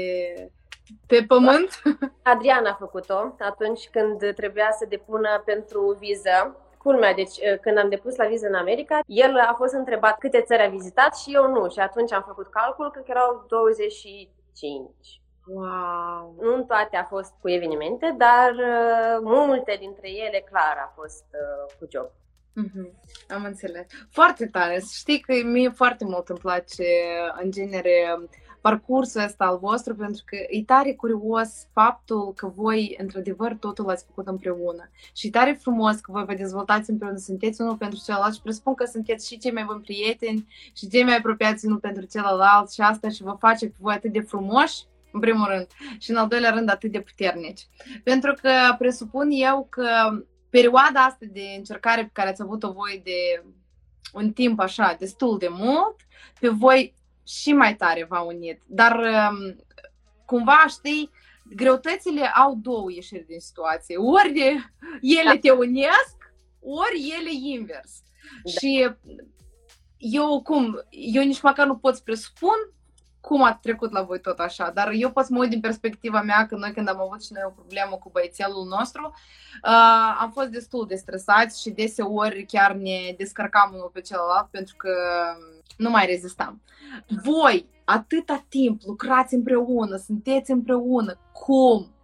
[1.07, 1.83] pe pământ?
[2.23, 7.89] Adriana a făcut-o atunci când trebuia să depună pentru viză Culmea, deci uh, când am
[7.89, 11.49] depus la viză în America, el a fost întrebat câte țări a vizitat și eu
[11.49, 11.69] nu.
[11.69, 15.21] Și atunci am făcut calcul că erau 25.
[15.47, 16.35] Wow!
[16.41, 21.25] Nu în toate a fost cu evenimente, dar uh, multe dintre ele, clar, a fost
[21.33, 22.11] uh, cu job.
[22.61, 22.89] Mm-hmm.
[23.29, 23.87] Am înțeles.
[24.11, 24.83] Foarte tare.
[24.93, 26.85] Știi că mie foarte mult îmi place,
[27.43, 28.17] în genere,
[28.63, 34.05] parcursul ăsta al vostru, pentru că e tare curios faptul că voi, într-adevăr, totul ați
[34.05, 34.91] făcut împreună.
[35.15, 38.75] Și e tare frumos că voi vă dezvoltați împreună, sunteți unul pentru celălalt și presupun
[38.75, 40.47] că sunteți și cei mai buni prieteni
[40.77, 44.13] și cei mai apropiați unul pentru celălalt și asta și vă face pe voi atât
[44.13, 45.67] de frumoși în primul rând,
[45.99, 47.67] și în al doilea rând atât de puternici.
[48.05, 49.87] Pentru că presupun eu că
[50.51, 53.45] perioada asta de încercare pe care ați avut-o voi de
[54.13, 55.97] un timp așa destul de mult,
[56.41, 56.95] pe voi
[57.27, 58.63] și mai tare v-a unit.
[58.67, 59.57] Dar um,
[60.25, 61.11] cumva, știi,
[61.55, 63.97] greutățile au două ieșiri din situație.
[63.97, 64.39] Ori
[65.21, 65.39] ele da.
[65.41, 66.17] te unesc,
[66.61, 68.03] ori ele invers.
[68.45, 68.51] Da.
[68.51, 68.97] Și
[69.99, 72.73] eu cum, eu nici măcar nu pot să presupun
[73.23, 76.23] cum a trecut la voi tot așa, dar eu pot să mă uit din perspectiva
[76.23, 79.15] mea că noi când am avut și noi o problemă cu băiețelul nostru,
[79.65, 84.77] uh, am fost destul de stresați și deseori chiar ne descărcam unul pe celălalt pentru
[84.77, 84.93] că
[85.77, 86.63] nu mai rezistam.
[87.25, 91.95] Voi, atâta timp, lucrați împreună, sunteți împreună, cum?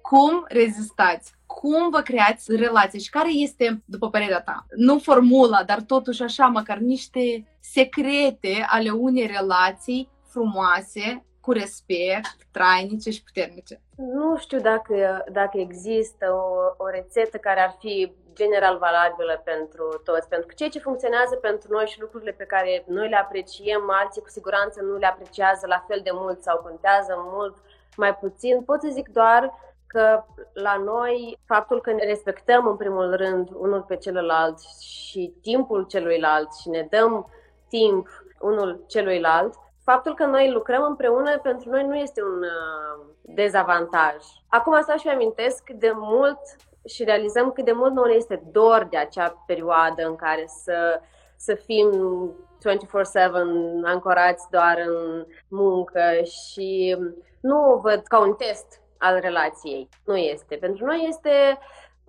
[0.00, 1.32] Cum rezistați?
[1.46, 6.46] Cum vă creați relații și care este, după părerea ta, nu formula, dar totuși așa,
[6.46, 13.80] măcar niște secrete ale unei relații frumoase, cu respect, trainice și puternice.
[13.96, 20.28] Nu știu dacă, dacă există o, o rețetă care ar fi general valabilă pentru toți,
[20.28, 24.22] pentru că ceea ce funcționează pentru noi și lucrurile pe care noi le apreciem, alții
[24.22, 27.56] cu siguranță nu le apreciază la fel de mult sau contează mult
[27.96, 28.62] mai puțin.
[28.62, 29.42] Pot să zic doar
[29.86, 35.86] că la noi faptul că ne respectăm în primul rând unul pe celălalt și timpul
[35.86, 37.30] celuilalt și ne dăm
[37.68, 38.08] timp
[38.40, 44.14] unul celuilalt, faptul că noi lucrăm împreună pentru noi nu este un uh, dezavantaj.
[44.48, 46.40] Acum asta și amintesc de mult
[46.88, 51.00] și realizăm cât de mult nu este dor de acea perioadă în care să,
[51.36, 51.90] să fim
[52.56, 52.62] 24-7
[53.84, 56.96] ancorați doar în muncă și
[57.40, 59.88] nu o văd ca un test al relației.
[60.04, 60.56] Nu este.
[60.56, 61.58] Pentru noi este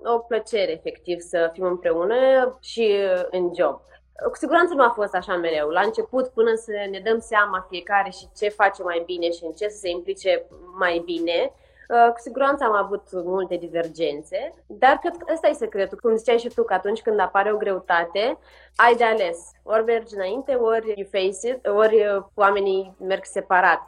[0.04, 2.16] o plăcere, efectiv, să fim împreună
[2.62, 2.96] și
[3.32, 3.82] în job.
[4.30, 5.70] Cu siguranță nu a fost așa mereu.
[5.70, 9.52] La început, până să ne dăm seama fiecare și ce face mai bine și în
[9.52, 10.46] ce să se implice
[10.78, 15.98] mai bine, uh, cu siguranță am avut multe divergențe, dar cred că ăsta e secretul.
[16.02, 18.38] Cum ziceai și tu, că atunci când apare o greutate,
[18.76, 19.52] ai de ales.
[19.64, 23.80] Ori mergi înainte, ori you face it, ori uh, oamenii merg separat.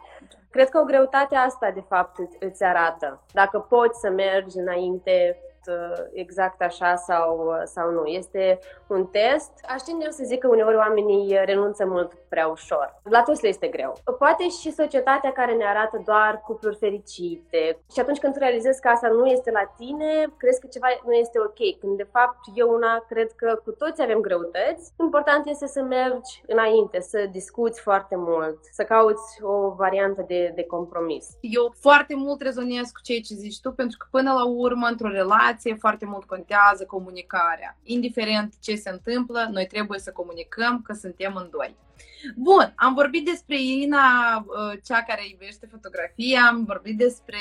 [0.50, 3.24] Cred că o greutate asta, de fapt, îți arată.
[3.34, 5.51] Dacă poți să mergi înainte Uh,
[6.14, 8.06] exact așa sau, uh, sau nu.
[8.06, 9.52] Este un test.
[9.68, 13.02] Aș tinde să zic că uneori oamenii renunță mult prea ușor.
[13.04, 13.94] La toți le este greu.
[14.18, 17.80] Poate și societatea care ne arată doar cupluri fericite.
[17.94, 21.14] Și atunci când tu realizezi că asta nu este la tine, crezi că ceva nu
[21.14, 21.80] este ok.
[21.80, 24.92] Când de fapt eu una cred că cu toți avem greutăți.
[25.00, 30.64] Important este să mergi înainte, să discuți foarte mult, să cauți o variantă de, de
[30.64, 31.28] compromis.
[31.42, 35.08] Eu foarte mult rezonez cu ceea ce zici tu, pentru că până la urmă, într-o
[35.08, 37.78] relație, relație foarte mult contează comunicarea.
[37.84, 41.76] Indiferent ce se întâmplă, noi trebuie să comunicăm că suntem în doi.
[42.36, 47.38] Bun, am vorbit despre Irina, uh, cea care iubește fotografia, am vorbit despre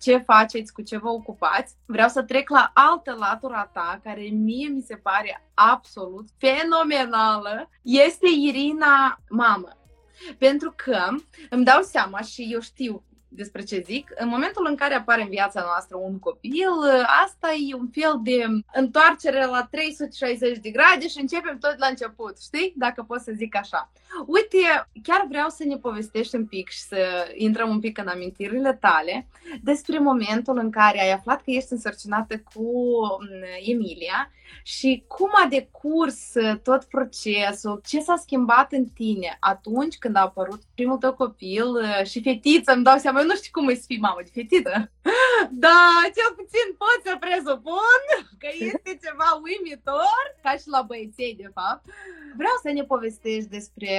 [0.00, 1.74] ce faceți, cu ce vă ocupați.
[1.86, 7.70] Vreau să trec la altă latura ta, care mie mi se pare absolut fenomenală.
[7.82, 9.68] Este Irina mamă.
[10.38, 11.06] Pentru că
[11.50, 15.28] îmi dau seama și eu știu despre ce zic, în momentul în care apare în
[15.28, 16.68] viața noastră un copil,
[17.24, 22.40] asta e un fel de întoarcere la 360 de grade și începem tot la început,
[22.40, 22.72] știi?
[22.76, 23.90] Dacă pot să zic așa.
[24.26, 28.74] Uite, chiar vreau să ne povestești un pic și să intrăm un pic în amintirile
[28.80, 29.26] tale
[29.62, 32.62] despre momentul în care ai aflat că ești însărcinată cu
[33.20, 34.30] mm, Emilia
[34.62, 40.62] și cum a decurs tot procesul, ce s-a schimbat în tine atunci când a apărut
[40.74, 41.66] primul tău copil
[42.04, 44.74] și fetiță, îmi dau seama, eu nu știu cum e să fii mamă de fetiță.
[45.66, 45.82] Da,
[46.16, 48.00] cel puțin pot să presupun
[48.42, 51.84] că este ceva uimitor, ca și la băieței, de fapt.
[52.40, 53.90] Vreau să ne povestești despre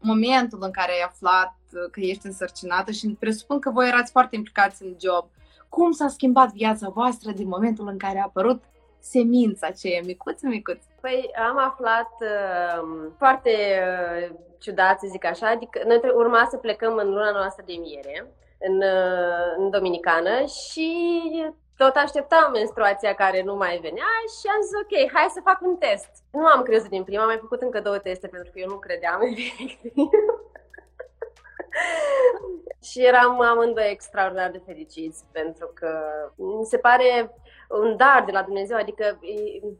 [0.00, 1.54] momentul în care ai aflat
[1.90, 5.24] că ești însărcinată și presupun că voi erați foarte implicați în job.
[5.68, 8.62] Cum s-a schimbat viața voastră din momentul în care a apărut
[8.98, 10.86] semința aceea micuță, micuță?
[11.00, 16.96] Păi am aflat uh, foarte uh, ciudat, să zic așa, adică noi urma să plecăm
[16.96, 18.32] în luna noastră de miere,
[18.68, 20.88] în, uh, în Dominicană și
[21.76, 25.76] tot așteptam menstruația care nu mai venea și am zis ok, hai să fac un
[25.76, 26.10] test.
[26.32, 28.78] Nu am crezut din prima, am mai făcut încă două teste pentru că eu nu
[28.78, 30.08] credeam efectiv.
[32.82, 35.90] și eram amândoi extraordinar de fericiți pentru că
[36.36, 37.34] mi se pare
[37.80, 39.18] un dar de la Dumnezeu, adică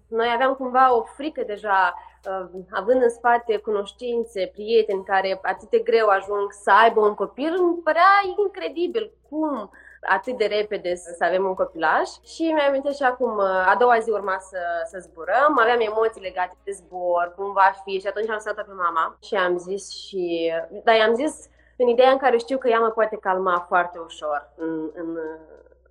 [0.09, 1.94] noi aveam cumva o frică deja,
[2.28, 7.55] uh, având în spate cunoștințe, prieteni care atât de greu ajung să aibă un copil,
[7.59, 13.37] îmi părea incredibil cum atât de repede să avem un copilaj și mi-am și acum,
[13.37, 14.59] uh, a doua zi urma să,
[14.90, 18.72] să zburăm, aveam emoții legate de zbor, cum va fi și atunci am stat pe
[18.76, 20.52] mama și am zis și,
[20.85, 24.50] da, i-am zis în ideea în care știu că ea mă poate calma foarte ușor
[24.57, 25.18] în, în,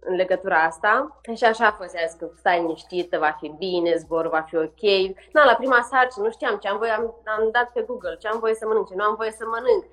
[0.04, 1.20] în legătura asta.
[1.36, 4.84] Și așa a fost, că stai liniștită, va fi bine, zborul va fi ok.
[5.32, 8.28] Na, la prima sarcină nu știam ce am voie, am, am dat pe Google ce
[8.28, 9.84] am voie să mănânc, ce nu am voie să mănânc,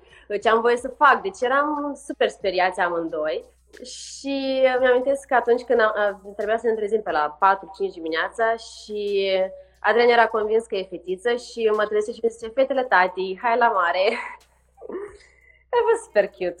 [0.41, 1.21] ce am voie să fac.
[1.21, 3.45] Deci eram super speriați amândoi.
[3.83, 7.37] Și mi-amintesc că atunci când am, trebuia să ne trezim pe la
[7.89, 9.31] 4-5 dimineața și
[9.79, 13.57] Adrian era convins că e fetiță și mă trezește și mi zice, fetele tati, hai
[13.57, 14.05] la mare.
[15.77, 16.55] a fost super cute.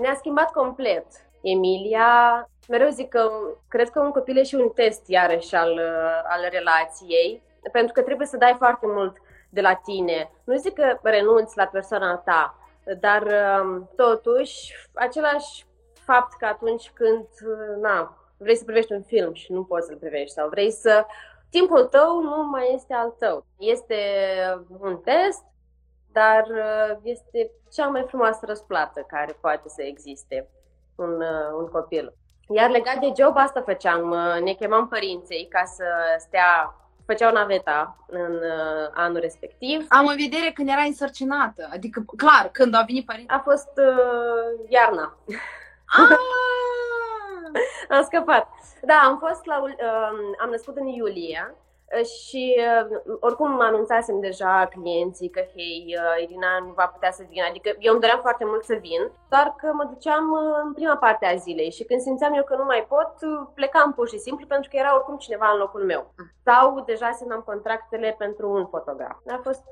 [0.00, 1.06] Ne-a schimbat complet.
[1.40, 3.30] Emilia, mereu zic că
[3.68, 5.78] cred că un copil e și un test iarăși al,
[6.28, 9.16] al relației, pentru că trebuie să dai foarte mult
[9.50, 10.30] de la tine.
[10.44, 12.58] Nu zic că renunți la persoana ta,
[13.00, 13.22] dar
[13.62, 17.26] um, totuși același fapt că atunci când
[17.80, 21.06] na, vrei să privești un film și nu poți să-l privești sau vrei să...
[21.50, 23.46] Timpul tău nu mai este al tău.
[23.58, 23.96] Este
[24.80, 25.44] un test,
[26.12, 30.48] dar uh, este cea mai frumoasă răsplată care poate să existe
[30.94, 32.17] un, uh, un copil.
[32.54, 34.10] Iar legat de job, asta făceam.
[34.10, 35.84] Uh, ne chemam părinții ca să
[36.18, 36.74] stea
[37.06, 39.86] făceau naveta în uh, anul respectiv.
[39.88, 43.36] Am în vedere când era însărcinată, adică clar, când au venit părinții.
[43.36, 45.16] A fost uh, iarna.
[45.86, 46.16] Ah!
[47.96, 48.48] am scăpat.
[48.82, 49.72] Da, am fost la, uh,
[50.40, 51.54] am născut în iulie
[51.96, 57.44] și uh, oricum anunțasem deja clienții că, hei, uh, Irina nu va putea să vină,
[57.48, 60.96] adică eu îmi doream foarte mult să vin, doar că mă duceam uh, în prima
[60.96, 63.12] parte a zilei și când simțeam eu că nu mai pot,
[63.54, 66.14] plecam pur și simplu pentru că era oricum cineva în locul meu.
[66.44, 69.16] Sau deja semnam contractele pentru un fotograf.
[69.26, 69.64] A fost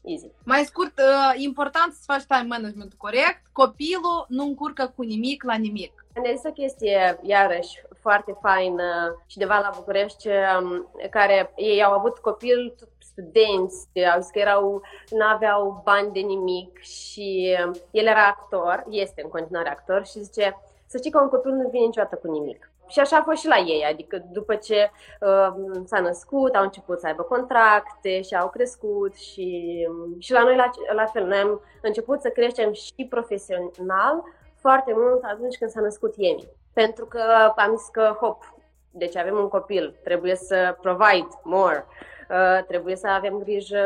[0.00, 0.30] easy.
[0.44, 1.00] Mai scurt,
[1.34, 6.05] important să faci time management corect, copilul nu încurcă cu nimic la nimic.
[6.22, 12.18] Este o chestie, iarăși, foarte faină și deva la București, um, care ei au avut
[12.18, 18.26] copil studenți, au zis că erau, nu aveau bani de nimic și um, el era
[18.26, 22.16] actor, este în continuare actor și zice, să știi că un copil nu vine niciodată
[22.16, 22.70] cu nimic.
[22.88, 25.48] Și așa a fost și la ei, adică după ce uh,
[25.84, 30.56] s-a născut, au început să aibă contracte și au crescut și, um, și la noi
[30.56, 34.24] la, la fel, noi am început să creștem și profesional
[34.66, 36.48] foarte mult atunci când s-a născut Emi.
[36.72, 37.22] Pentru că
[37.56, 38.54] am zis că, hop,
[38.90, 41.86] deci avem un copil, trebuie să provide more,
[42.30, 43.82] uh, trebuie să avem grijă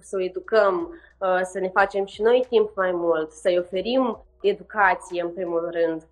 [0.00, 0.74] să o educăm,
[1.18, 6.02] uh, să ne facem și noi timp mai mult, să-i oferim educație în primul rând.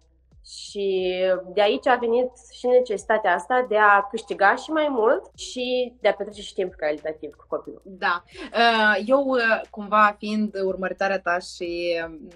[0.47, 1.15] Și
[1.55, 6.09] de aici a venit și necesitatea asta de a câștiga și mai mult și de
[6.09, 7.83] a petrece și timp calitativ cu copilul.
[7.85, 8.23] Da.
[8.53, 9.37] Uh, eu,
[9.71, 12.29] cumva, fiind urmăritarea ta și um,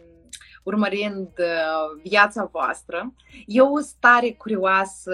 [0.64, 3.14] urmărind uh, viața voastră.
[3.46, 5.12] Eu sunt tare curioasă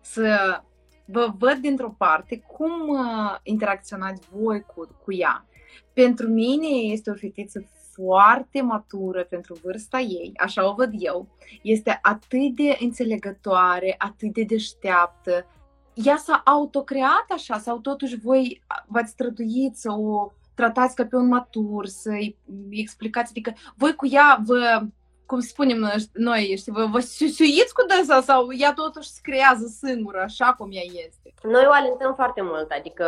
[0.00, 0.60] să
[1.04, 5.46] vă văd dintr-o parte cum uh, interacționați voi cu, cu ea.
[5.92, 11.28] Pentru mine este o fetiță foarte matură pentru vârsta ei, așa o văd eu.
[11.62, 15.46] Este atât de înțelegătoare, atât de deșteaptă.
[15.94, 21.28] Ea s-a autocreat așa sau totuși voi v-ați străduit să o tratați ca pe un
[21.28, 22.36] matur, să-i
[22.70, 24.80] explicați, adică voi cu ea vă,
[25.26, 30.20] cum spunem noi, știi, vă, vă susuiți cu dânsa sau ea totuși se creează singură,
[30.20, 31.34] așa cum ea este?
[31.42, 33.06] Noi o alentăm foarte mult, adică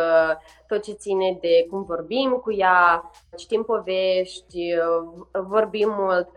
[0.67, 4.59] tot ce ține de cum vorbim cu ea, citim povești,
[5.31, 6.29] vorbim mult,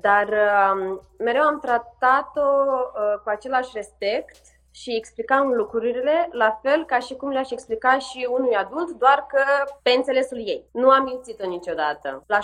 [0.00, 6.98] dar um, mereu am tratat-o uh, cu același respect și explicam lucrurile la fel ca
[6.98, 9.42] și cum le-aș explica și unui adult, doar că
[9.82, 10.68] pe înțelesul ei.
[10.72, 12.24] Nu am mințit-o niciodată.
[12.26, 12.42] La 6-7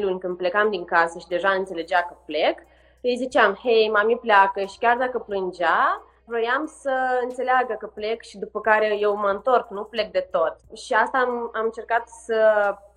[0.00, 2.58] luni când plecam din casă și deja înțelegea că plec,
[3.00, 8.38] îi ziceam, hei, mami pleacă și chiar dacă plângea, vroiam să înțeleagă că plec și
[8.38, 10.56] după care eu mă întorc, nu plec de tot.
[10.76, 12.38] Și asta am, am încercat să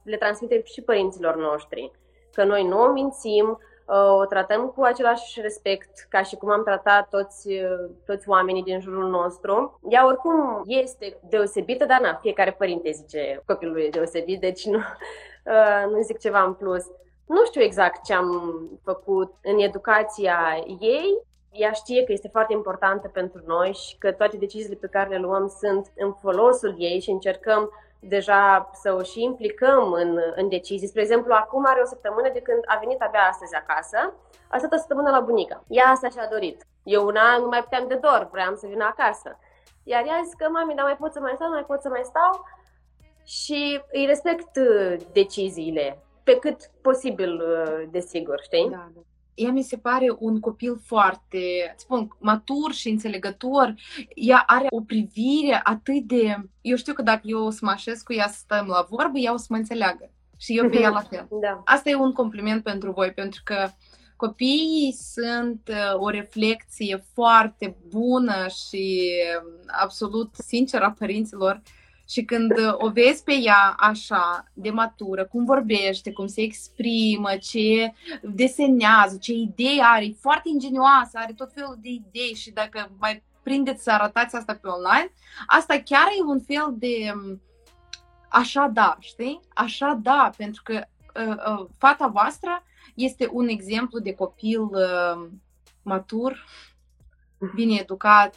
[0.03, 1.91] le transmitem și părinților noștri,
[2.33, 7.10] că noi nu o mințim, o tratăm cu același respect ca și cum am tratat
[7.10, 7.50] toți,
[8.06, 9.80] toți oamenii din jurul nostru.
[9.89, 14.78] Ea oricum este deosebită, dar na, fiecare părinte zice copilul e deosebit, deci nu,
[15.52, 16.84] uh, nu zic ceva în plus.
[17.26, 23.08] Nu știu exact ce am făcut în educația ei, ea știe că este foarte importantă
[23.08, 27.10] pentru noi și că toate deciziile pe care le luăm sunt în folosul ei și
[27.10, 27.69] încercăm
[28.08, 30.88] deja să o și implicăm în, în decizii.
[30.88, 34.13] Spre exemplu, acum are o săptămână de când a venit abia astăzi acasă,
[34.50, 35.63] a stat o săptămână la bunica.
[35.68, 36.66] Ea asta și-a dorit.
[36.84, 39.39] Eu una nu mai puteam de dor, vreau să vin acasă.
[39.84, 41.89] Iar ea a zis că, mami, dar mai pot să mai stau, mai pot să
[41.89, 42.45] mai stau
[43.24, 48.70] și îi respect uh, deciziile, pe cât posibil, uh, desigur, știi?
[48.70, 49.01] Da, da
[49.36, 53.75] ea mi se pare un copil foarte, spun, matur și înțelegător.
[54.15, 56.36] Ea are o privire atât de...
[56.61, 59.17] Eu știu că dacă eu o să mă așez cu ea să stăm la vorbă,
[59.17, 60.09] ea o să mă înțeleagă.
[60.38, 61.27] Și eu pe ea la fel.
[61.41, 61.61] Da.
[61.65, 63.69] Asta e un compliment pentru voi, pentru că
[64.15, 69.11] copiii sunt uh, o reflecție foarte bună și
[69.43, 71.61] um, absolut sinceră a părinților
[72.08, 77.30] și când uh, o vezi pe ea așa, de matură, cum vorbește, cum se exprimă,
[77.41, 82.91] ce desenează, ce idei are, e foarte ingenioasă, are tot felul de idei și dacă
[82.99, 85.12] mai prindeți să arătați asta pe online,
[85.47, 87.41] asta chiar e un fel de um,
[88.30, 89.39] așa da, știi?
[89.53, 90.84] Așa da, pentru că
[91.28, 92.64] uh, uh, fata voastră
[92.95, 95.28] este un exemplu de copil uh,
[95.84, 96.45] matur,
[97.56, 98.36] bine educat,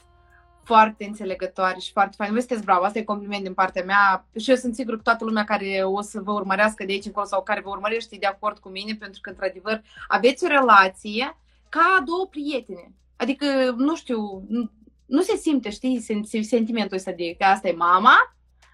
[0.68, 2.32] foarte înțelegătoare și foarte fain.
[2.32, 5.24] Vă sunteți bravo, asta e compliment din partea mea și eu sunt sigur că toată
[5.24, 8.26] lumea care o să vă urmărească de aici încolo sau care vă urmărește e de
[8.26, 11.36] acord cu mine pentru că, într-adevăr, aveți o relație
[11.68, 12.92] ca două prietene.
[13.16, 13.46] Adică,
[13.76, 14.70] nu știu, nu,
[15.06, 18.16] nu se simte, știi, sentimentul ăsta de că asta e mama,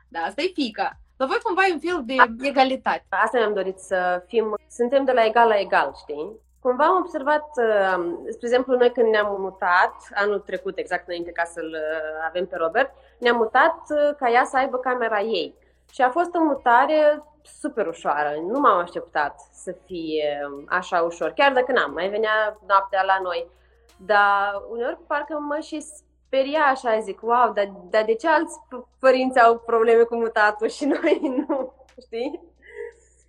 [0.09, 0.99] da, asta e fica.
[1.17, 3.07] Dar voi cumva e un fel de egalitate.
[3.09, 6.43] Asta mi-am dorit să fim, suntem de la egal la egal, știi?
[6.65, 11.45] Cumva am observat, uh, spre exemplu, noi când ne-am mutat, anul trecut, exact înainte ca
[11.45, 15.55] să-l uh, avem pe Robert, ne-am mutat uh, ca ea să aibă camera ei.
[15.93, 18.35] Și a fost o mutare super ușoară.
[18.47, 21.93] Nu m-am așteptat să fie um, așa ușor, chiar dacă n-am.
[21.93, 23.51] Mai venea noaptea la noi.
[23.97, 28.59] Dar uneori parcă mă și speria așa, zic, wow, dar, dar de ce alți
[28.99, 31.73] părinți au probleme cu mutatul și noi nu,
[32.07, 32.41] știi?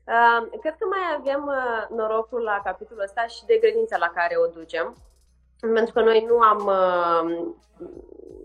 [0.07, 4.35] Uh, cred că mai avem uh, norocul la capitolul ăsta și de grădința la care
[4.37, 4.95] o ducem,
[5.73, 7.47] pentru că noi nu am, uh,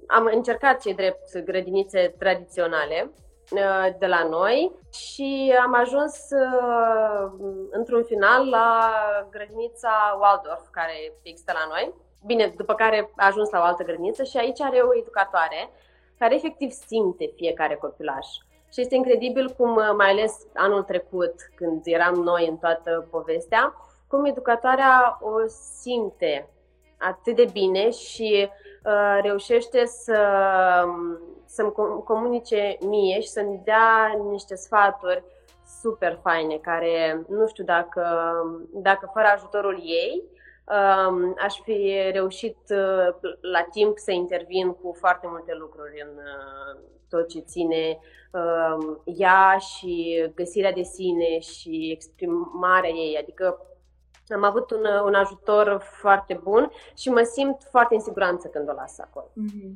[0.07, 3.11] am încercat cei drept grădinițe tradiționale
[3.51, 7.31] uh, de la noi și am ajuns uh,
[7.71, 8.91] într-un final la
[9.31, 11.95] grădinița Waldorf, care există la noi.
[12.27, 15.71] Bine, după care a ajuns la o altă grădiniță și aici are o educatoare
[16.19, 18.27] care efectiv simte fiecare copilaș.
[18.73, 23.75] Și este incredibil cum, uh, mai ales anul trecut, când eram noi în toată povestea,
[24.09, 25.47] cum educatoarea o
[25.81, 26.49] simte
[26.99, 28.49] atât de bine și
[28.85, 30.21] uh, reușește să,
[30.87, 31.73] um, să-mi
[32.05, 35.25] comunice mie și să-mi dea niște sfaturi
[35.81, 38.05] super faine, care nu știu dacă,
[38.73, 40.39] dacă fără ajutorul ei um,
[41.39, 47.29] aș fi reușit uh, la timp să intervin cu foarte multe lucruri în uh, tot
[47.29, 47.99] ce ține
[48.33, 53.19] uh, ea și găsirea de sine și exprimarea ei.
[53.21, 53.65] Adică
[54.29, 58.73] am avut un, un ajutor foarte bun și mă simt foarte în siguranță când o
[58.73, 59.31] las acolo.
[59.31, 59.71] Mm-hmm.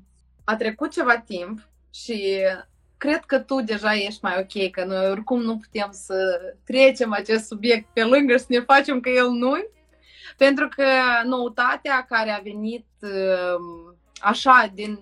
[0.44, 1.58] A trecut ceva timp
[1.90, 2.40] și
[2.96, 7.46] cred că tu deja ești mai ok, că noi oricum nu putem să trecem acest
[7.46, 9.52] subiect pe lângă și să ne facem că el nu
[10.36, 10.84] pentru că
[11.24, 14.98] noutatea care a venit um, așa din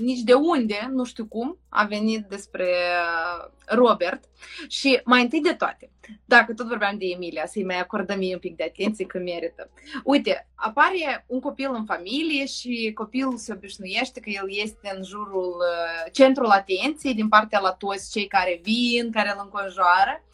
[0.00, 4.24] nici de unde, nu știu cum, a venit despre uh, Robert
[4.68, 5.90] și mai întâi de toate,
[6.24, 9.70] dacă tot vorbeam de Emilia, să-i mai acordăm mie un pic de atenție că merită.
[10.04, 15.56] Uite, apare un copil în familie și copilul se obișnuiește că el este în jurul
[15.58, 20.24] uh, centrul atenției din partea la toți cei care vin, care îl înconjoară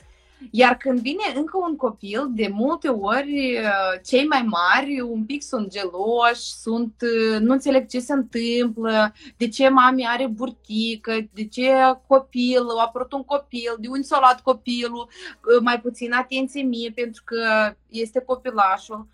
[0.51, 5.43] iar când vine încă un copil, de multe ori uh, cei mai mari un pic
[5.43, 11.47] sunt geloși, sunt, uh, nu înțeleg ce se întâmplă, de ce mami are burtică, de
[11.47, 11.71] ce
[12.07, 16.93] copil, a apărut un copil, de unde s-a luat copilul, uh, mai puțin atenție mie
[16.95, 19.07] pentru că este copilașul.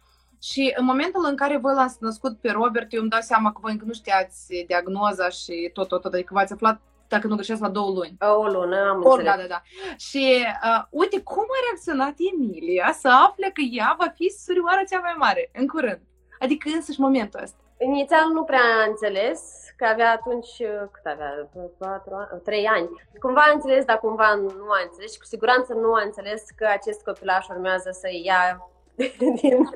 [0.43, 3.59] Și în momentul în care voi l-ați născut pe Robert, eu îmi dau seama că
[3.63, 7.61] voi încă nu știați diagnoza și tot, tot, tot, adică v-ați aflat dacă nu greșesc,
[7.61, 8.17] la două luni.
[8.41, 9.35] O lună, am o, înțeles.
[9.35, 9.63] Da, da, da.
[9.97, 15.01] Și uh, uite cum a reacționat Emilia să afle că ea va fi surioara cea
[15.01, 16.01] mai mare în curând.
[16.39, 17.57] Adică însăși momentul ăsta.
[17.79, 19.41] Inițial nu prea a înțeles,
[19.77, 20.57] că avea atunci,
[20.91, 21.49] cât avea,
[21.79, 22.89] 4 ani, 3 ani.
[23.21, 26.67] Cumva a înțeles, dar cumva nu a înțeles și cu siguranță nu a înțeles că
[26.73, 28.69] acest copilaș urmează să ia
[29.41, 29.69] din,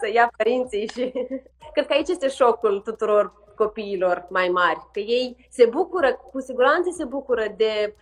[0.00, 1.12] să ia părinții și
[1.72, 3.32] cred că aici este șocul tuturor
[3.62, 7.94] copiilor mai mari, că ei se bucură, cu siguranță se bucură de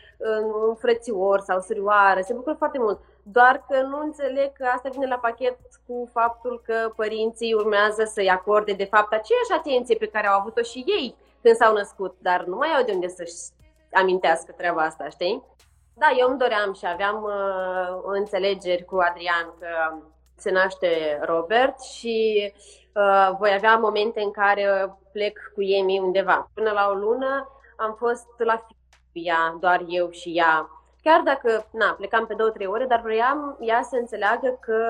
[0.68, 5.06] un frățior sau surioară, se bucură foarte mult, doar că nu înțeleg că asta vine
[5.06, 10.26] la pachet cu faptul că părinții urmează să-i acorde de fapt aceeași atenție pe care
[10.26, 13.42] au avut-o și ei când s-au născut, dar nu mai au de unde să-și
[13.92, 15.42] amintească treaba asta, știi?
[15.94, 19.68] Da, eu îmi doream și aveam uh, înțelegeri cu Adrian că
[20.36, 22.16] se naște Robert și
[22.99, 26.51] uh, voi avea momente în care plec cu Emi undeva.
[26.55, 28.66] Până la o lună am fost la
[29.12, 30.70] ea, doar eu și ea.
[31.03, 34.82] Chiar dacă, na, plecam pe două, trei ore, dar vroiam ea să înțeleagă că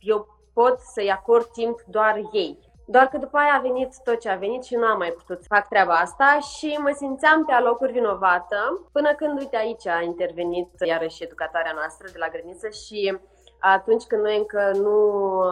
[0.00, 2.58] eu pot să-i acord timp doar ei.
[2.88, 5.42] Doar că după aia a venit tot ce a venit și nu am mai putut
[5.42, 10.00] să fac treaba asta și mă simțeam pe alocuri vinovată până când, uite, aici a
[10.02, 13.18] intervenit iarăși educatoarea noastră de la grădiniță și
[13.58, 15.42] atunci când noi încă nu,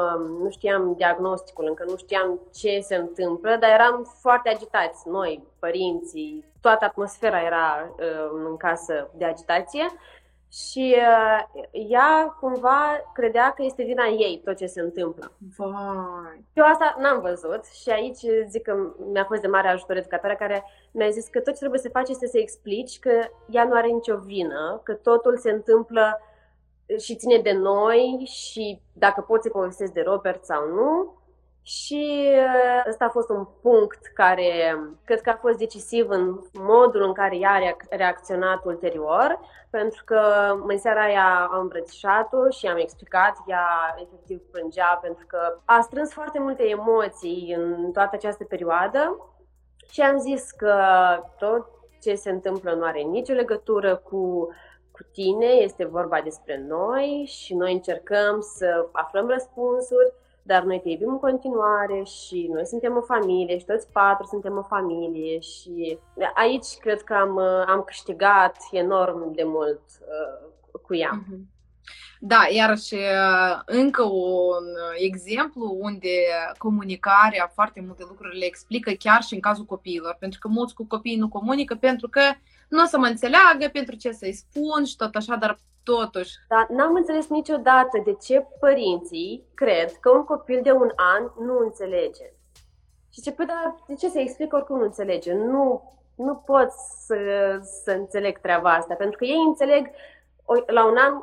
[0.42, 6.44] nu știam diagnosticul, încă nu știam ce se întâmplă, dar eram foarte agitați, noi, părinții,
[6.60, 9.86] toată atmosfera era uh, în casă de agitație
[10.52, 15.32] și uh, ea cumva credea că este vina ei tot ce se întâmplă.
[15.56, 16.44] Vai.
[16.52, 18.76] Eu asta n-am văzut și aici zic că
[19.12, 22.08] mi-a fost de mare ajutor educatoarea care mi-a zis că tot ce trebuie să faci
[22.08, 23.10] este să explici că
[23.48, 26.20] ea nu are nicio vină, că totul se întâmplă
[26.98, 31.22] și ține de noi și dacă poți să povestesc de Robert sau nu.
[31.66, 37.02] Și uh, ăsta a fost un punct care cred că a fost decisiv în modul
[37.02, 40.20] în care ea a reacționat ulterior, pentru că
[40.66, 46.12] în seara aia am îmbrățișat-o și am explicat, ea efectiv plângea pentru că a strâns
[46.12, 49.28] foarte multe emoții în toată această perioadă
[49.90, 50.76] și am zis că
[51.38, 51.66] tot
[52.02, 54.48] ce se întâmplă nu are nicio legătură cu
[54.96, 60.88] cu tine, este vorba despre noi și noi încercăm să aflăm răspunsuri, dar noi te
[60.88, 65.98] iubim în continuare și noi suntem o familie și toți patru suntem o familie și
[66.34, 71.10] aici cred că am, am câștigat enorm de mult uh, cu ea.
[71.22, 71.52] Mm-hmm.
[72.20, 72.94] Da, iarăși
[73.66, 74.64] încă un
[74.96, 76.08] exemplu unde
[76.58, 80.86] comunicarea foarte multe lucruri le explică chiar și în cazul copiilor, pentru că mulți cu
[80.86, 82.20] copiii nu comunică pentru că
[82.68, 86.32] nu o să mă înțeleagă pentru ce să-i spun și tot așa, dar totuși.
[86.48, 91.58] Dar n-am înțeles niciodată de ce părinții cred că un copil de un an nu
[91.58, 92.32] înțelege.
[93.12, 95.32] Și ce, păi, dar de ce să explic oricum nu înțelege?
[95.32, 96.70] Nu, nu pot
[97.06, 97.16] să,
[97.84, 99.90] să înțeleg treaba asta, pentru că ei înțeleg,
[100.66, 101.14] la un an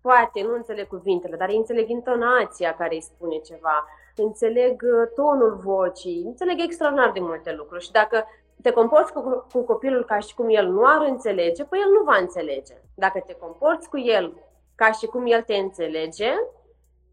[0.00, 3.86] poate nu înțeleg cuvintele, dar ei înțeleg intonația care îi spune ceva,
[4.16, 8.26] înțeleg uh, tonul vocii, înțeleg extraordinar de multe lucruri și dacă
[8.62, 12.02] te comporți cu, cu copilul ca și cum el nu ar înțelege, păi el nu
[12.04, 12.74] va înțelege.
[12.94, 14.34] Dacă te comporți cu el
[14.74, 16.30] ca și cum el te înțelege,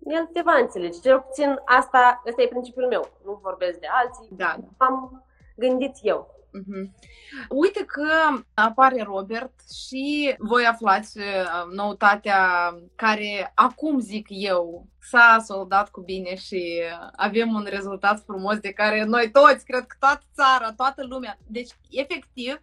[0.06, 1.00] el te va înțelege.
[1.00, 3.08] Cel puțin asta, ăsta e principiul meu.
[3.26, 4.28] Nu vorbesc de alții.
[4.32, 4.56] Da.
[4.78, 5.26] Am
[5.56, 6.39] gândit eu.
[6.58, 6.90] Uh-huh.
[7.50, 8.08] Uite că
[8.54, 9.54] apare Robert
[9.88, 16.82] și voi aflați uh, noutatea care acum zic eu s-a soldat cu bine și
[17.16, 21.38] avem un rezultat frumos de care noi toți, cred că toată țara, toată lumea.
[21.48, 22.62] Deci, efectiv,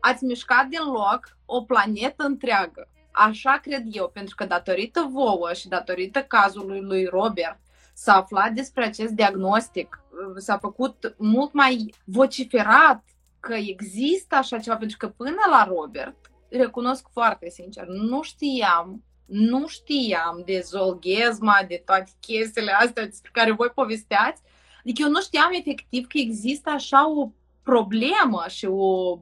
[0.00, 2.88] ați mișcat din loc o planetă întreagă.
[3.10, 7.58] Așa cred eu, pentru că datorită vouă și datorită cazului lui Robert,
[7.94, 10.02] s-a aflat despre acest diagnostic,
[10.36, 13.02] s-a făcut mult mai vociferat
[13.40, 19.66] că există așa ceva, pentru că până la Robert, recunosc foarte sincer, nu știam nu
[19.66, 24.42] știam de zolghezma, de toate chestiile astea despre care voi povesteați.
[24.78, 27.30] Adică eu nu știam efectiv că există așa o
[27.62, 29.18] problemă și o,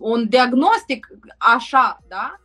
[0.00, 1.06] un diagnostic
[1.38, 2.40] așa, da?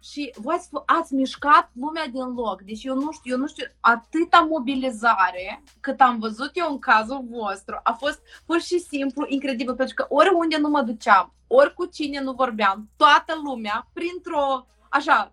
[0.00, 2.62] Și voi ați, ați mișcat lumea din loc.
[2.62, 7.24] Deci eu nu știu, eu nu știu, atâta mobilizare cât am văzut eu în cazul
[7.30, 11.86] vostru a fost pur și simplu incredibil, pentru că oriunde nu mă duceam, ori cu
[11.86, 15.32] cine nu vorbeam, toată lumea, printr-o, așa,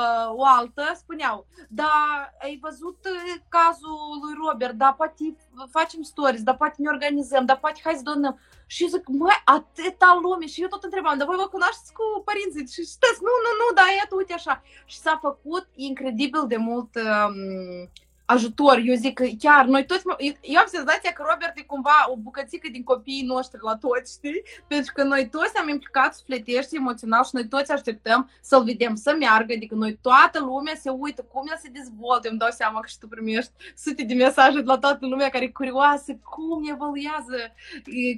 [0.00, 1.94] uh, o altă, spuneau, da,
[2.42, 5.36] ai văzut uh, cazul lui Robert, da, poate
[5.70, 8.38] facem stories, da, poate ne organizăm, da, poate hai să donăm.
[8.66, 10.46] Și zic, măi, atâta lume.
[10.46, 12.74] Și eu tot întrebam, dar voi vă cunoașteți cu părinții?
[12.74, 14.62] Și știți, nu, nu, nu, da, iată, uite așa.
[14.84, 17.90] Și s-a făcut incredibil de mult um,
[18.24, 18.82] ajutor.
[18.84, 20.02] Eu zic că chiar noi toți,
[20.40, 24.42] eu am senzația că Robert e cumva o bucățică din copiii noștri la toți, știi?
[24.68, 29.16] Pentru că noi toți am implicat sufletești emoțional și noi toți așteptăm să-l vedem să
[29.18, 32.86] meargă, adică noi toată lumea se uită cum el se dezvoltă, îmi dau seama că
[32.86, 37.36] și tu primești sute de mesaje de la toată lumea care e curioasă cum evoluează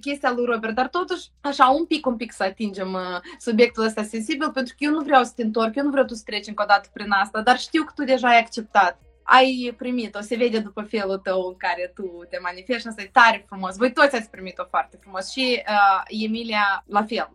[0.01, 4.03] chestia lui Robert, dar totuși așa un pic, un pic să atingem uh, subiectul ăsta
[4.03, 6.47] sensibil, pentru că eu nu vreau să te întorc, eu nu vreau tu să treci
[6.47, 10.37] încă o dată prin asta, dar știu că tu deja ai acceptat ai primit-o, se
[10.37, 13.77] vede după felul tău în care tu te manifesti și asta e tare frumos.
[13.77, 17.31] Voi toți ați primit-o foarte frumos și uh, Emilia la fel.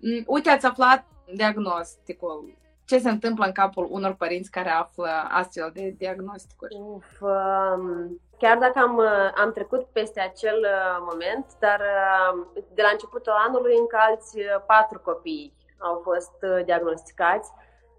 [0.00, 2.54] Mm, uite, ați aflat diagnosticul.
[2.84, 6.76] Ce se întâmplă în capul unor părinți care află astfel de diagnosticuri?
[6.80, 12.82] Uf, um, chiar dacă am, uh, am trecut peste acel uh, moment, dar uh, de
[12.82, 17.50] la începutul anului încă alți patru copii au fost diagnosticați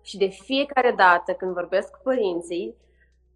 [0.01, 2.75] și de fiecare dată când vorbesc cu părinții,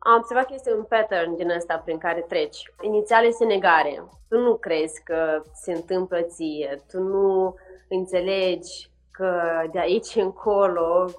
[0.04, 2.74] am observat că este un pattern din ăsta prin care treci.
[2.82, 4.04] Inițial este negare.
[4.30, 7.56] Tu nu crezi că se întâmplă ție, tu nu
[7.90, 9.42] înțelegi că
[9.72, 11.12] de aici încolo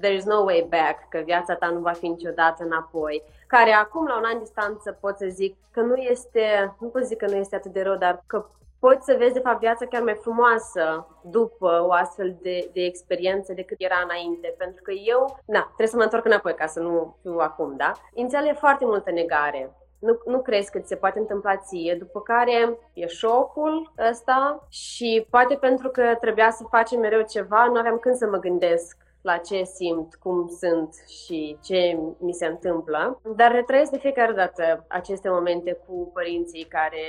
[0.00, 4.06] there is no way back, că viața ta nu va fi niciodată înapoi, care acum,
[4.06, 7.36] la un an distanță, pot să zic că nu este, nu pot zic că nu
[7.36, 8.46] este atât de rău, dar că
[8.80, 13.52] poți să vezi, de fapt, viața chiar mai frumoasă după o astfel de, de experiență
[13.52, 14.54] decât era înainte.
[14.58, 17.92] Pentru că eu, na, trebuie să mă întorc înapoi ca să nu fiu acum, da?
[18.14, 19.74] Inițial e foarte multă negare.
[19.98, 25.26] Nu, nu crezi că ți se poate întâmpla ție, după care e șocul ăsta și
[25.30, 29.36] poate pentru că trebuia să facem mereu ceva, nu aveam când să mă gândesc la
[29.36, 33.20] ce simt, cum sunt și ce mi se întâmplă.
[33.36, 37.00] Dar retrăiesc de fiecare dată aceste momente cu părinții care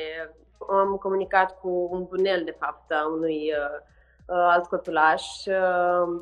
[0.69, 3.79] am comunicat cu un bunel, de fapt, a unui uh,
[4.27, 5.45] uh, alt copilaș.
[5.45, 6.21] Uh,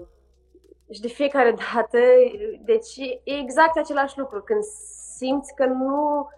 [0.94, 1.98] și de fiecare dată,
[2.64, 4.64] deci e exact același lucru, când
[5.18, 6.30] simți că nu,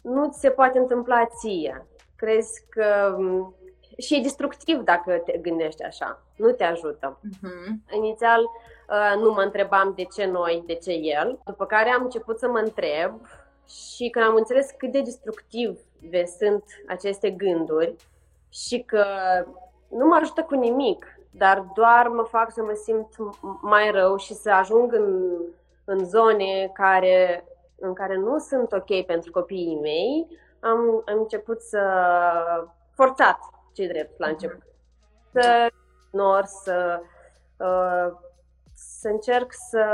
[0.00, 1.86] nu ți se poate întâmpla ție.
[2.16, 3.54] Crezi că um,
[3.98, 6.22] și e destructiv dacă te gândești așa.
[6.36, 7.20] Nu te ajută.
[7.24, 7.94] Uh-huh.
[7.96, 11.38] Inițial uh, nu mă întrebam de ce noi, de ce el.
[11.44, 13.20] După care am început să mă întreb
[13.68, 15.78] și când am înțeles cât de destructive
[16.38, 17.94] sunt aceste gânduri
[18.48, 19.04] și că
[19.88, 23.16] nu mă ajută cu nimic, dar doar mă fac să mă simt
[23.60, 25.38] mai rău și să ajung în,
[25.84, 27.44] în zone care,
[27.78, 30.26] în care nu sunt ok pentru copiii mei,
[30.60, 31.82] am, am început să
[32.94, 33.38] forțat
[33.72, 34.34] ce drept la mhm.
[34.34, 34.62] început.
[35.32, 35.66] Să
[36.10, 37.00] nor, să,
[37.56, 38.18] uh,
[38.74, 39.84] să încerc să...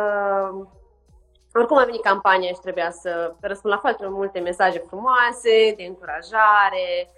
[1.56, 7.10] Oricum a venit campania și trebuia să răspund la foarte multe mesaje frumoase, de încurajare.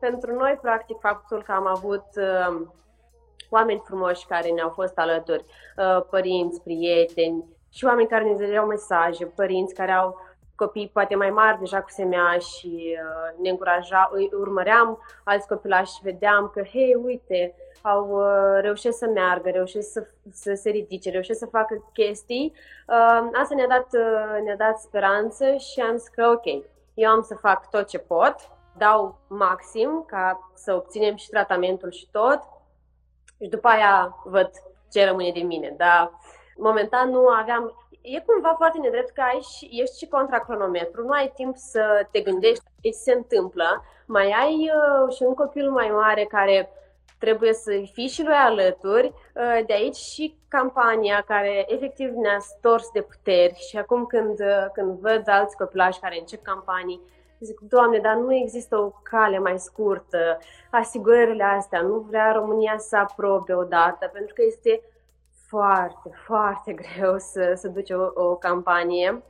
[0.00, 2.66] pentru noi, practic, faptul că am avut uh,
[3.48, 5.44] oameni frumoși care ne-au fost alături,
[5.76, 10.16] uh, părinți, prieteni și oameni care ne dădeau mesaje, părinți care au
[10.54, 15.94] copii poate mai mari deja cu semea și uh, ne încuraja, îi urmăream alți copilași
[15.94, 17.54] și vedeam că, hei, uite,
[17.84, 22.52] au uh, reușit să meargă, reușit să, să se ridice, reușit să facă chestii.
[22.88, 26.64] Uh, asta ne-a dat, uh, ne-a dat speranță și am zis că, ok,
[26.94, 28.34] eu am să fac tot ce pot,
[28.76, 32.40] dau maxim ca să obținem și tratamentul și tot
[33.40, 34.50] și după aia văd
[34.90, 35.74] ce rămâne de mine.
[35.76, 36.10] Dar
[36.56, 41.10] momentan nu aveam e cumva foarte nedrept că ai și, ești și contra cronometru, nu
[41.10, 45.88] ai timp să te gândești ce se întâmplă, mai ai uh, și un copil mai
[45.88, 46.70] mare care
[47.18, 52.90] trebuie să fii și lui alături, uh, de aici și campania care efectiv ne-a stors
[52.92, 57.00] de puteri și acum când, uh, când văd alți copilași care încep campanii,
[57.40, 60.38] zic, Doamne, dar nu există o cale mai scurtă,
[60.70, 64.82] asigurările astea, nu vrea România să aprobe odată, pentru că este
[65.46, 69.22] foarte, foarte greu să, să duci o, o campanie.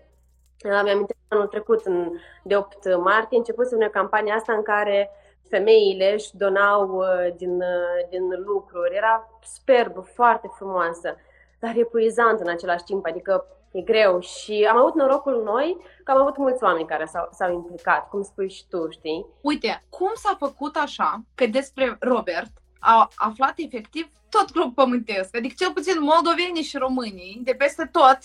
[0.64, 2.12] Mi-am amintit anul trecut, în,
[2.42, 5.10] de 8 martie, început să o campanie asta în care
[5.56, 8.96] femeile își donau uh, din, uh, din lucruri.
[8.96, 11.16] Era superbă, foarte frumoasă,
[11.58, 14.20] dar epuizant în același timp, adică e greu.
[14.20, 18.22] Și am avut norocul noi că am avut mulți oameni care s-au, s-au implicat, cum
[18.22, 19.26] spui și tu, știi?
[19.40, 25.54] Uite, cum s-a făcut așa că despre Robert a aflat efectiv tot grupul pământesc, adică
[25.58, 28.18] cel puțin moldovenii și românii de peste tot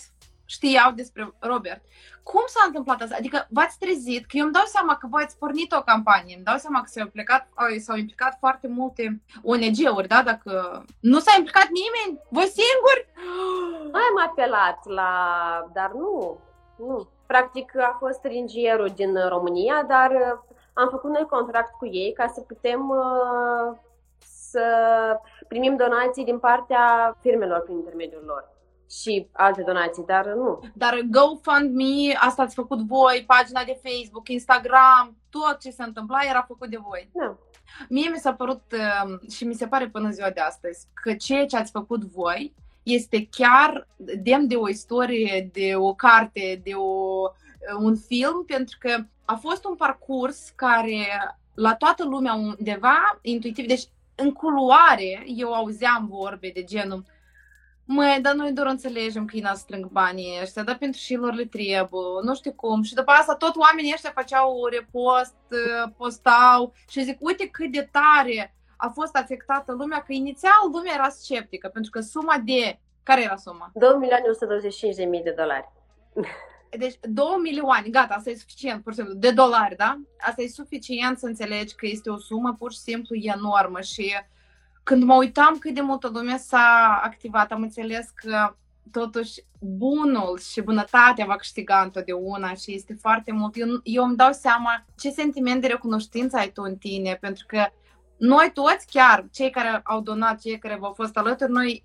[0.54, 1.82] știau despre Robert.
[2.22, 3.16] Cum s-a întâmplat asta?
[3.18, 6.44] Adică v-ați trezit, că eu îmi dau seama că voi ați pornit o campanie, îmi
[6.44, 7.48] dau seama că s-au implicat,
[7.78, 10.22] s-au implicat foarte multe ONG-uri, da?
[10.22, 13.02] Dacă nu s-a implicat nimeni, voi singuri?
[13.94, 15.12] Mai am apelat la...
[15.72, 16.38] dar nu,
[16.76, 17.08] nu.
[17.26, 20.10] Practic a fost ringierul din România, dar
[20.72, 23.76] am făcut noi contract cu ei ca să putem uh,
[24.50, 24.66] să
[25.48, 28.58] primim donații din partea firmelor prin intermediul lor
[28.90, 30.60] și alte donații, dar nu.
[30.74, 36.44] Dar GoFundMe, asta ați făcut voi, pagina de Facebook, Instagram, tot ce se întâmpla era
[36.48, 37.10] făcut de voi.
[37.12, 37.36] Da.
[37.88, 41.46] Mie mi s-a părut um, și mi se pare până ziua de astăzi că ceea
[41.46, 47.22] ce ați făcut voi este chiar demn de o istorie, de o carte, de o,
[47.78, 51.06] un film, pentru că a fost un parcurs care
[51.54, 57.04] la toată lumea undeva intuitiv, deci în culoare eu auzeam vorbe de genul
[57.92, 61.34] Măi, dar noi doar înțelegem că ei n strâng banii ăștia, dar pentru și lor
[61.34, 61.88] le trebuie,
[62.22, 62.82] nu știu cum.
[62.82, 65.34] Și după asta tot oamenii ăștia făceau repost,
[65.96, 71.08] postau și zic, uite cât de tare a fost afectată lumea, că inițial lumea era
[71.08, 72.78] sceptică, pentru că suma de...
[73.02, 73.70] Care era suma?
[73.74, 75.68] 2 milioane 125 de mii de dolari.
[76.78, 80.00] Deci 2 milioane, gata, asta e suficient, pur și simplu, de dolari, da?
[80.20, 84.14] Asta e suficient să înțelegi că este o sumă pur și simplu enormă și
[84.82, 88.54] când mă uitam cât de multă lume s-a activat, am înțeles că
[88.90, 93.56] totuși bunul și bunătatea va câștiga întotdeauna și este foarte mult.
[93.56, 97.66] Eu, eu îmi dau seama ce sentiment de recunoștință ai tu în tine, pentru că
[98.16, 101.84] noi toți, chiar cei care au donat, cei care v-au fost alături, noi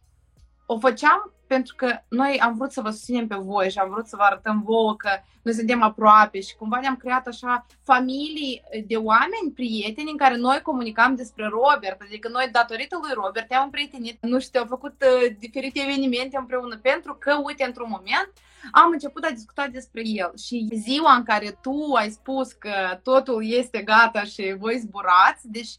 [0.65, 4.07] o făceam pentru că noi am vrut să vă susținem pe voi și am vrut
[4.07, 5.09] să vă arătăm vouă că
[5.41, 10.59] noi suntem aproape și cumva ne-am creat așa familii de oameni, prieteni în care noi
[10.61, 15.35] comunicam despre Robert, adică noi datorită lui Robert am prietenit, nu știu, am făcut uh,
[15.39, 18.31] diferite evenimente împreună pentru că, uite, într-un moment
[18.71, 20.31] am început a discuta despre el.
[20.37, 25.71] Și ziua în care tu ai spus că totul este gata și voi zburați, deci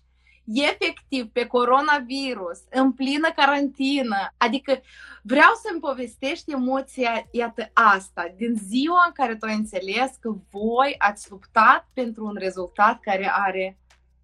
[0.54, 4.32] efectiv pe coronavirus, în plină carantină.
[4.36, 4.80] Adică
[5.22, 10.94] vreau să-mi povestești emoția, iată asta, din ziua în care tu ai înțeles că voi
[10.98, 13.78] ați luptat pentru un rezultat care are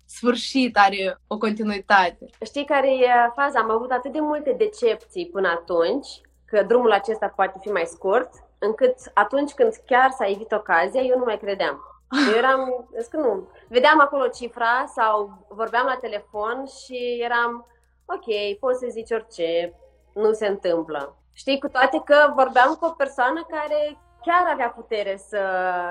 [0.06, 2.26] sfârșit, are o continuitate.
[2.44, 3.58] Știi care e faza?
[3.58, 6.08] Am avut atât de multe decepții până atunci,
[6.44, 11.18] că drumul acesta poate fi mai scurt, încât atunci când chiar s-a evit ocazia, eu
[11.18, 11.91] nu mai credeam.
[12.28, 17.66] Eu eram, că nu, vedeam acolo cifra sau vorbeam la telefon și eram,
[18.06, 19.74] ok, poți să zici orice,
[20.14, 21.16] nu se întâmplă.
[21.34, 25.40] Știi, cu toate că vorbeam cu o persoană care chiar avea putere să,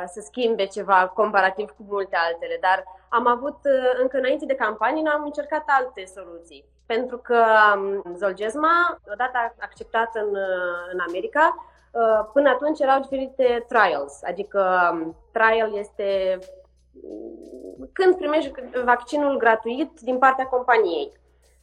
[0.05, 3.57] să schimbe ceva comparativ cu multe altele, dar am avut,
[4.01, 6.65] încă înainte de campanie, am încercat alte soluții.
[6.85, 7.45] Pentru că
[7.75, 10.35] um, Zolgezma, odată acceptat în,
[10.91, 11.70] în America, Uh,
[12.33, 16.39] până atunci erau diferite trials, adică um, trial este
[16.91, 18.51] mm, când primești
[18.83, 21.11] vaccinul gratuit din partea companiei,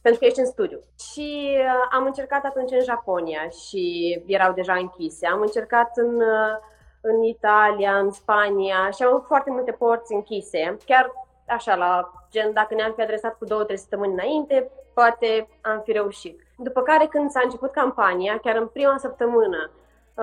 [0.01, 0.79] pentru că ești în studiu.
[1.11, 3.83] Și uh, am încercat atunci în Japonia și
[4.25, 5.27] erau deja închise.
[5.27, 6.57] Am încercat în, uh,
[7.01, 10.77] în Italia, în Spania și am avut foarte multe porți închise.
[10.85, 11.11] Chiar
[11.47, 15.91] așa, la gen, dacă ne-am fi adresat cu două, trei săptămâni înainte, poate am fi
[15.91, 16.41] reușit.
[16.57, 19.71] După care, când s-a început campania, chiar în prima săptămână,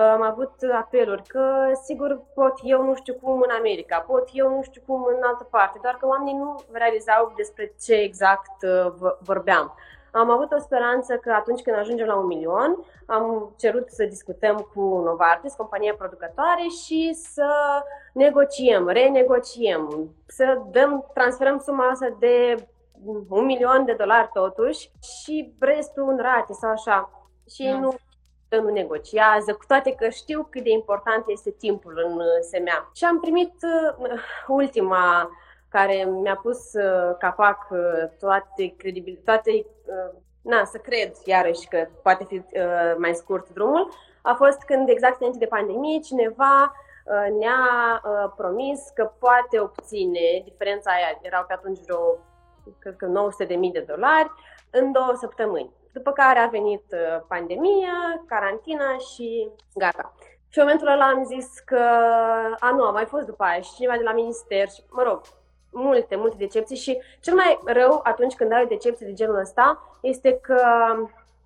[0.01, 4.61] am avut apeluri că sigur pot eu nu știu cum în America, pot eu nu
[4.61, 9.75] știu cum în altă parte, doar că oamenii nu realizau despre ce exact uh, vorbeam.
[10.11, 14.69] Am avut o speranță că atunci când ajungem la un milion, am cerut să discutăm
[14.73, 17.49] cu Novartis, compania producătoare, și să
[18.13, 22.67] negociem, renegociem, să dăm, transferăm suma asta de
[23.29, 27.29] un milion de dolari totuși și restul în rate sau așa.
[27.49, 27.79] Și da.
[27.79, 27.95] nu
[28.49, 32.89] nu negociază, cu toate că știu cât de important este timpul în uh, semea.
[32.93, 35.29] Și am primit uh, ultima
[35.69, 37.67] care mi-a pus uh, capac
[38.19, 39.53] toate credibilitatea,
[40.41, 42.41] na, să cred iarăși că poate fi
[42.97, 43.89] mai scurt drumul,
[44.21, 46.71] a fost când exact înainte de pandemie cineva
[47.39, 48.01] ne-a
[48.35, 52.17] promis că poate obține, diferența aia erau pe atunci vreo,
[52.79, 53.07] cred că
[53.45, 54.31] 900.000 de dolari,
[54.69, 55.71] în două săptămâni.
[55.93, 60.13] După care a venit uh, pandemia, carantina și gata.
[60.49, 61.81] Și în momentul ăla am zis că,
[62.59, 65.21] a nu, a mai fost după aia și cineva de la minister și, mă rog,
[65.71, 69.97] multe, multe decepții și cel mai rău atunci când ai o decepție de genul ăsta
[70.01, 70.61] este că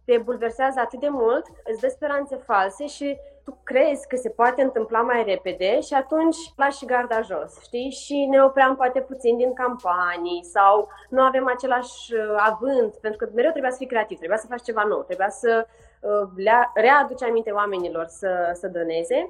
[0.06, 3.18] te bulversează atât de mult, îți dă speranțe false și
[3.52, 7.90] tu crezi că se poate întâmpla mai repede și atunci lași garda jos, știi?
[7.90, 13.32] Și ne opream poate puțin din campanii sau nu avem același uh, avânt, pentru că
[13.34, 15.68] mereu trebuia să fii creativ, trebuia să faci ceva nou, trebuia să
[16.02, 19.30] uh, le readuci aminte oamenilor să, să doneze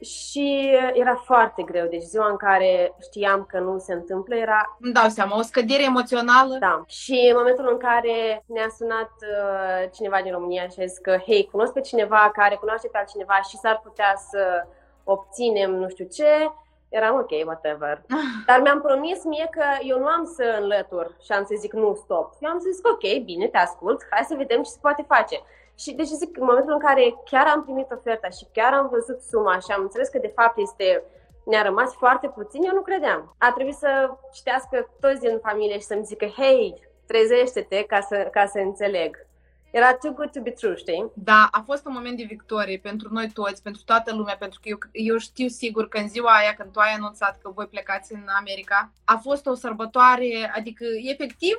[0.00, 1.86] și era foarte greu.
[1.86, 4.76] Deci ziua în care știam că nu se întâmplă era...
[4.80, 6.56] Îmi dau seama, o scădere emoțională.
[6.60, 6.82] Da.
[6.86, 11.16] Și în momentul în care ne-a sunat uh, cineva din România și a zis că,
[11.26, 14.66] hei, cunosc pe cineva care cunoaște pe altcineva și s-ar putea să
[15.04, 16.52] obținem nu știu ce,
[16.88, 18.02] eram ok, whatever.
[18.46, 21.94] Dar mi-am promis mie că eu nu am să înlătur și am să zic nu,
[21.94, 22.34] stop.
[22.40, 25.42] Eu am să zic ok, bine, te ascult, hai să vedem ce se poate face.
[25.78, 29.20] Și deci zic, în momentul în care chiar am primit oferta și chiar am văzut
[29.20, 31.02] suma și am înțeles că de fapt este
[31.44, 33.34] ne-a rămas foarte puțin, eu nu credeam.
[33.38, 36.74] A trebuit să citească toți din familie și să-mi zică, hei,
[37.06, 39.26] trezește-te ca să, ca să înțeleg.
[39.70, 41.10] Era too good to be true, știi?
[41.14, 44.68] Da, a fost un moment de victorie pentru noi toți, pentru toată lumea, pentru că
[44.68, 48.12] eu, eu știu sigur că în ziua aia când tu ai anunțat că voi plecați
[48.12, 51.56] în America, a fost o sărbătoare, adică efectiv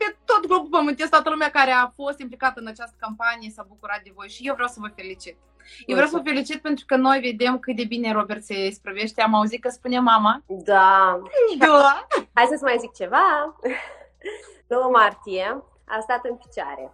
[0.00, 4.00] pe tot globul pământesc, toată lumea care a fost implicată în această campanie s-a bucurat
[4.04, 5.36] de voi și eu vreau să vă felicit.
[5.86, 9.22] Eu vreau să vă felicit pentru că noi vedem cât de bine Robert se sprăvește.
[9.22, 10.42] Am auzit că spune mama.
[10.46, 11.20] Da.
[11.58, 12.06] da.
[12.34, 13.56] Hai să-ți mai zic ceva.
[14.66, 16.92] 2 martie a stat în picioare.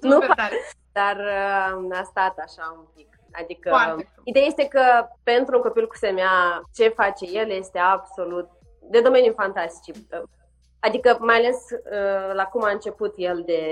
[0.00, 0.56] nu tare.
[0.92, 3.08] dar uh, a stat așa un pic.
[3.32, 4.12] Adică, Foarte.
[4.24, 8.48] ideea este că pentru un copil cu semea, ce face el este absolut
[8.90, 9.94] de domeniul fantastic.
[10.80, 13.62] Adică mai ales uh, la cum a început el de,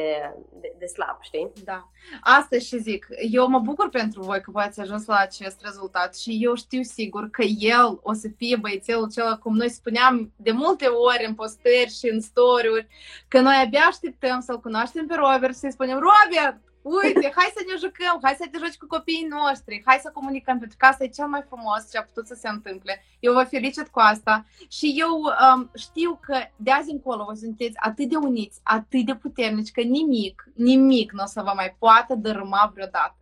[0.61, 1.52] de, de slab, știi?
[1.64, 1.88] Da.
[2.20, 3.06] Asta și zic.
[3.30, 6.82] Eu mă bucur pentru voi că voi ați ajuns la acest rezultat și eu știu
[6.82, 11.34] sigur că el o să fie băiețelul cel, cum noi spuneam de multe ori în
[11.34, 12.86] postări și în story
[13.28, 16.61] că noi abia așteptăm să-l cunoaștem pe Robert și să-i spunem Robert,
[17.03, 20.59] uite, hai să ne jucăm, hai să te joci cu copiii noștri, hai să comunicăm,
[20.59, 23.05] pentru că asta e cel mai frumos ce a putut să se întâmple.
[23.20, 27.76] Eu vă felicit cu asta și eu um, știu că de azi încolo vă sunteți
[27.76, 32.14] atât de uniți, atât de puternici, că nimic, nimic nu o să vă mai poată
[32.14, 33.16] dărâma vreodată.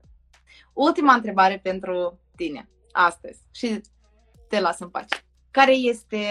[0.73, 3.81] Ultima întrebare pentru tine, astăzi, și
[4.49, 5.17] te las în pace.
[5.51, 6.25] Care este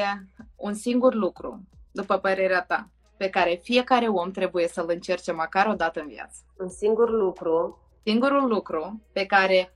[0.56, 5.74] un singur lucru, după părerea ta, pe care fiecare om trebuie să-l încerce măcar o
[5.74, 6.40] dată în viață.
[6.58, 7.80] Un singur lucru.
[8.04, 9.74] Singurul lucru pe care,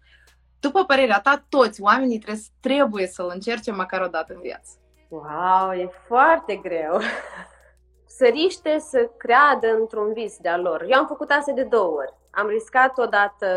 [0.59, 4.69] după părerea ta, toți oamenii trebuie, trebuie să-l încerce măcar o dată în viață.
[5.09, 6.99] Wow, e foarte greu.
[8.17, 10.85] Săriște să creadă într-un vis de-a lor.
[10.87, 12.13] Eu am făcut asta de două ori.
[12.31, 13.47] Am riscat odată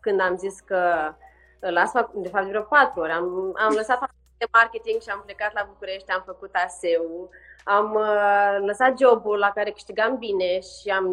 [0.00, 1.14] când am zis că
[1.60, 3.12] las, de fapt, vreo patru ori.
[3.12, 7.28] Am, am lăsat de marketing și am plecat la București, am făcut ASEU,
[7.76, 11.06] am uh, lăsat jobul la care câștigam bine și am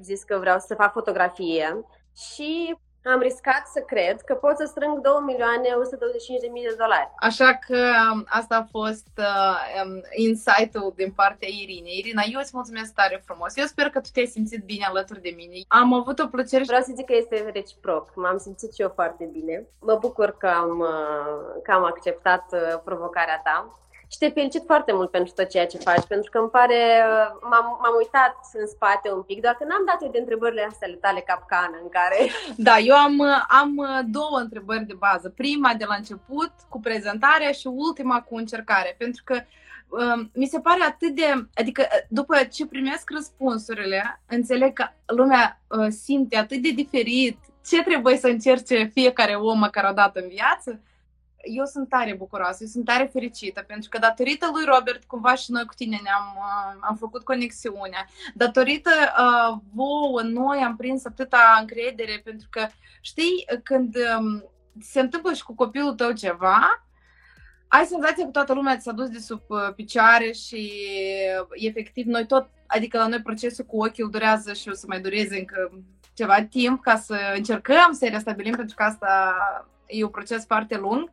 [0.00, 1.84] zis că vreau să fac fotografie
[2.16, 6.74] și am riscat să cred că pot să strâng 2 milioane 125 de mii de
[6.78, 7.10] dolari.
[7.16, 7.78] Așa că
[8.12, 11.98] um, asta a fost uh, um, insight-ul din partea Irinei.
[11.98, 13.56] Irina, eu îți mulțumesc tare frumos.
[13.56, 15.56] Eu sper că tu te-ai simțit bine alături de mine.
[15.68, 16.64] Am avut o plăcere.
[16.66, 18.12] Vreau să zic că este reciproc.
[18.14, 19.66] M-am simțit și eu foarte bine.
[19.80, 23.76] Mă bucur că am, uh, că am acceptat uh, provocarea ta
[24.12, 27.28] și te felicit foarte mult pentru tot ceea ce faci, pentru că îmi pare, uh,
[27.50, 30.88] m-am, m-am uitat în spate un pic, doar că n-am dat eu de întrebările astea
[30.88, 32.18] ale tale capcană în care...
[32.68, 35.28] Da, eu am, uh, am uh, două întrebări de bază.
[35.28, 39.34] Prima de la început cu prezentarea și ultima cu încercare, pentru că
[39.88, 46.36] um, mi se pare atât de, adică după ce primesc răspunsurile, înțeleg că lumea simte
[46.36, 50.80] atât de diferit ce trebuie să încerce fiecare om măcar o dată în viață,
[51.42, 55.50] eu sunt tare bucuroasă, eu sunt tare fericită, pentru că datorită lui Robert, cumva și
[55.50, 61.56] noi cu tine ne-am uh, am făcut conexiunea, datorită uh, vouă, noi am prins atâta
[61.60, 62.66] încredere, pentru că,
[63.00, 64.44] știi, când um,
[64.80, 66.86] se întâmplă și cu copilul tău ceva,
[67.68, 70.72] ai senzația că toată lumea ți-a dus de sub uh, picioare și
[71.40, 75.00] uh, efectiv noi tot, adică la noi procesul cu ochiul durează și o să mai
[75.00, 75.84] dureze încă
[76.14, 79.34] ceva timp ca să încercăm să restabilim, pentru că asta
[79.86, 81.10] e un proces foarte lung.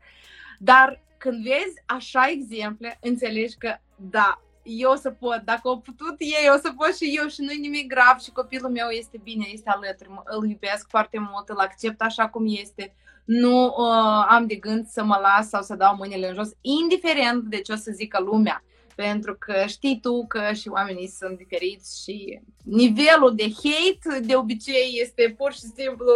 [0.62, 6.16] Dar când vezi așa exemple, înțelegi că da, eu o să pot, dacă au putut
[6.20, 7.28] ei, o să pot și eu.
[7.28, 11.50] Și nu-i nimic grav și copilul meu este bine, este alături, îl iubesc foarte mult,
[11.50, 12.94] îl accept așa cum este,
[13.26, 17.44] nu uh, am de gând să mă las sau să dau mâinile în jos, indiferent
[17.44, 18.64] de ce o să zică lumea
[19.06, 25.00] pentru că știi tu că și oamenii sunt diferiți și nivelul de hate de obicei
[25.02, 26.14] este pur și simplu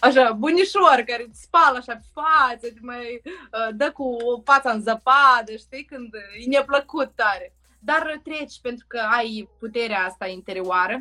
[0.00, 4.80] așa bunișor care îți spală așa pe față, te mai uh, dă cu fața în
[4.80, 10.96] zăpadă, știi, când e neplăcut tare dar treci pentru că ai puterea asta interioară?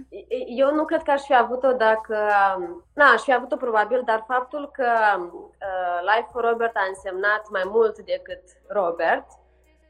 [0.47, 2.17] Eu nu cred că aș fi avut-o dacă...
[2.93, 4.89] Na, aș fi avut-o probabil, dar faptul că
[5.19, 9.25] uh, Life for Robert a însemnat mai mult decât Robert,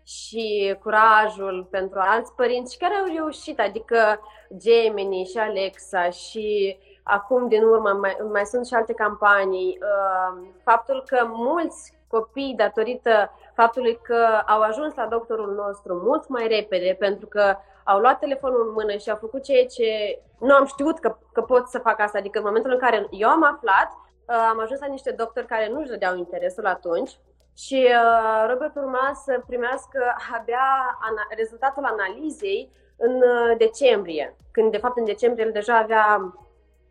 [0.05, 4.19] și curajul pentru alți părinți și care au reușit, adică
[4.57, 9.79] Gemini și Alexa și acum din urmă mai, mai sunt și alte campanii.
[9.81, 16.47] Uh, faptul că mulți copii, datorită faptului că au ajuns la doctorul nostru mult mai
[16.47, 20.65] repede, pentru că au luat telefonul în mână și au făcut ceea ce nu am
[20.65, 22.17] știut că, că pot să fac asta.
[22.17, 25.69] Adică în momentul în care eu am aflat, uh, am ajuns la niște doctori care
[25.69, 27.11] nu-și dădeau interesul atunci
[27.57, 34.77] și uh, Robert urma să primească abia ana- rezultatul analizei în uh, decembrie, când de
[34.77, 36.33] fapt în decembrie el deja avea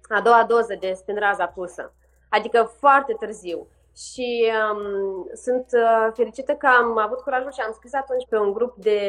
[0.09, 1.93] a doua doză de spinraza pusă,
[2.29, 3.67] adică foarte târziu.
[3.97, 8.53] Și um, sunt uh, fericită că am avut curajul și am scris atunci pe un
[8.53, 9.01] grup de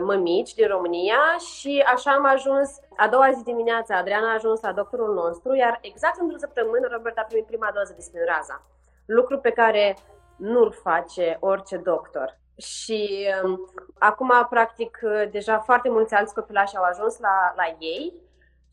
[0.00, 1.20] mămici din România
[1.52, 5.78] și așa am ajuns, a doua zi dimineața, Adriana a ajuns la doctorul nostru, iar
[5.82, 8.62] exact într-o săptămână Robert a primit prima doză de spinraza.
[9.06, 9.96] Lucru pe care
[10.42, 12.40] nu-l face orice doctor.
[12.56, 14.98] Și um, acum, practic,
[15.30, 18.12] deja foarte mulți alți copilași au ajuns la, la ei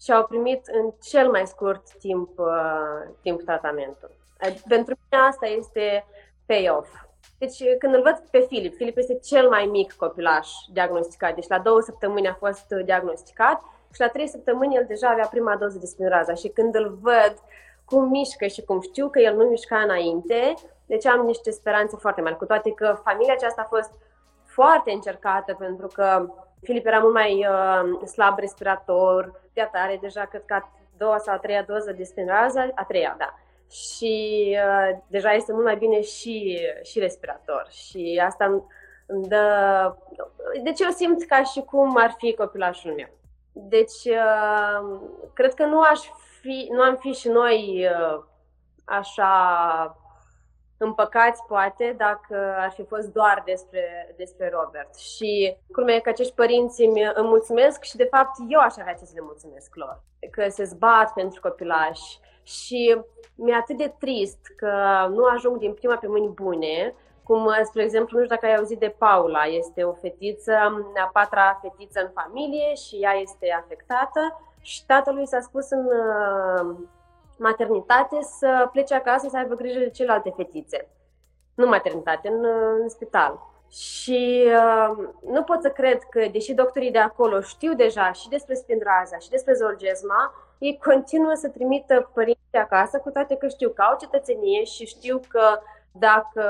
[0.01, 4.11] și au primit în cel mai scurt timp, uh, timp tratamentul.
[4.67, 6.05] Pentru mine asta este
[6.45, 6.89] payoff.
[7.37, 11.59] Deci când îl văd pe Filip, Filip este cel mai mic copilaș diagnosticat, deci la
[11.59, 13.61] două săptămâni a fost diagnosticat
[13.93, 17.33] și la trei săptămâni el deja avea prima doză de spinraza și când îl văd
[17.85, 20.53] cum mișcă și cum știu că el nu mișca înainte,
[20.89, 23.91] deci am niște speranțe foarte mari, cu toate că familia aceasta a fost
[24.45, 30.45] foarte încercată pentru că Filip era mult mai uh, slab respirator, de atare, deja cred
[30.45, 33.33] că a doua sau a treia doză de spinrază, a treia, da.
[33.71, 37.67] Și uh, deja este mult mai bine și, și respirator.
[37.69, 38.45] Și asta
[39.05, 39.95] îmi dă...
[40.63, 43.09] Deci eu simt ca și cum ar fi copilașul meu.
[43.51, 44.99] Deci uh,
[45.33, 45.99] cred că nu aș
[46.41, 48.23] fi, nu am fi și noi uh,
[48.85, 49.31] așa
[50.79, 54.95] împăcați, poate, dacă ar fi fost doar despre, despre Robert.
[54.95, 58.93] Și cum e că acești părinți îmi, îmi mulțumesc și, de fapt, eu aș avea
[58.93, 60.03] ce să le mulțumesc lor.
[60.31, 62.19] Că se zbat pentru copilași.
[62.43, 63.01] Și
[63.35, 64.71] mi-e atât de trist că
[65.09, 68.79] nu ajung din prima pe mâini bune, cum, spre exemplu, nu știu dacă ai auzit
[68.79, 70.53] de Paula, este o fetiță,
[70.95, 75.87] a patra fetiță în familie și ea este afectată și tatălui s-a spus în
[77.39, 80.87] maternitate să plece acasă să aibă grijă de celelalte fetițe.
[81.55, 82.45] Nu maternitate, în,
[82.81, 83.39] în spital.
[83.69, 88.53] Și uh, nu pot să cred că, deși doctorii de acolo știu deja și despre
[88.53, 93.81] spindraza și despre zolgezma, ei continuă să trimită părinții acasă, cu toate că știu că
[93.81, 95.59] au cetățenie și știu că
[95.91, 96.43] dacă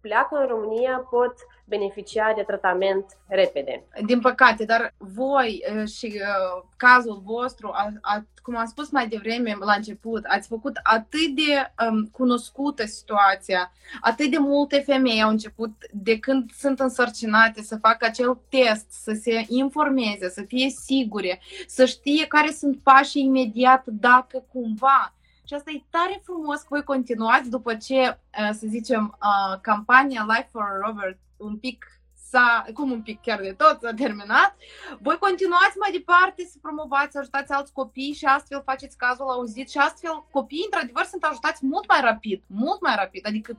[0.00, 1.34] pleacă în România pot
[1.68, 3.84] beneficia de tratament repede.
[4.04, 5.64] Din păcate, dar voi
[5.96, 10.80] și uh, cazul vostru, a, a, cum am spus mai devreme la început, ați făcut
[10.82, 17.62] atât de um, cunoscută situația, atât de multe femei au început de când sunt însărcinate
[17.62, 23.24] să facă acel test, să se informeze, să fie sigure, să știe care sunt pașii
[23.24, 25.10] imediat dacă cumva
[25.46, 28.18] și asta e tare frumos că voi continuați după ce,
[28.52, 29.18] să zicem,
[29.60, 31.86] campania Life for Robert un pic
[32.30, 34.56] s-a, cum un pic chiar de tot s-a terminat,
[35.00, 39.70] voi continuați mai departe să promovați, să ajutați alți copii și astfel faceți cazul auzit
[39.70, 43.58] și astfel copiii într-adevăr sunt ajutați mult mai rapid, mult mai rapid, adică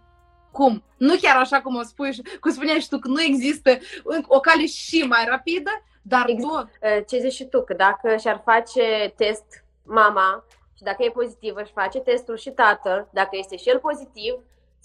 [0.52, 0.84] cum?
[0.98, 3.78] Nu chiar așa cum o spui, cum spuneai și tu, că nu există
[4.28, 5.72] o cale și mai rapidă,
[6.02, 6.54] dar exact.
[6.54, 7.08] tot.
[7.08, 10.46] Ce zici și tu, că dacă și-ar face test mama
[10.78, 14.34] și dacă e pozitivă, își face testul și tatăl, dacă este și el pozitiv,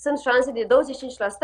[0.02, 0.68] sunt șanse de 25%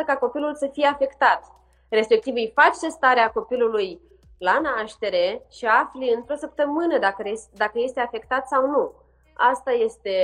[0.06, 1.42] ca copilul să fie afectat.
[1.88, 4.00] Respectiv îi faci testarea copilului
[4.38, 7.22] la naștere și afli într-o săptămână dacă,
[7.54, 8.92] dacă este afectat sau nu.
[9.34, 10.16] Asta este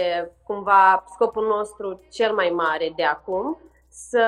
[0.47, 3.59] cumva scopul nostru cel mai mare de acum,
[3.89, 4.27] să,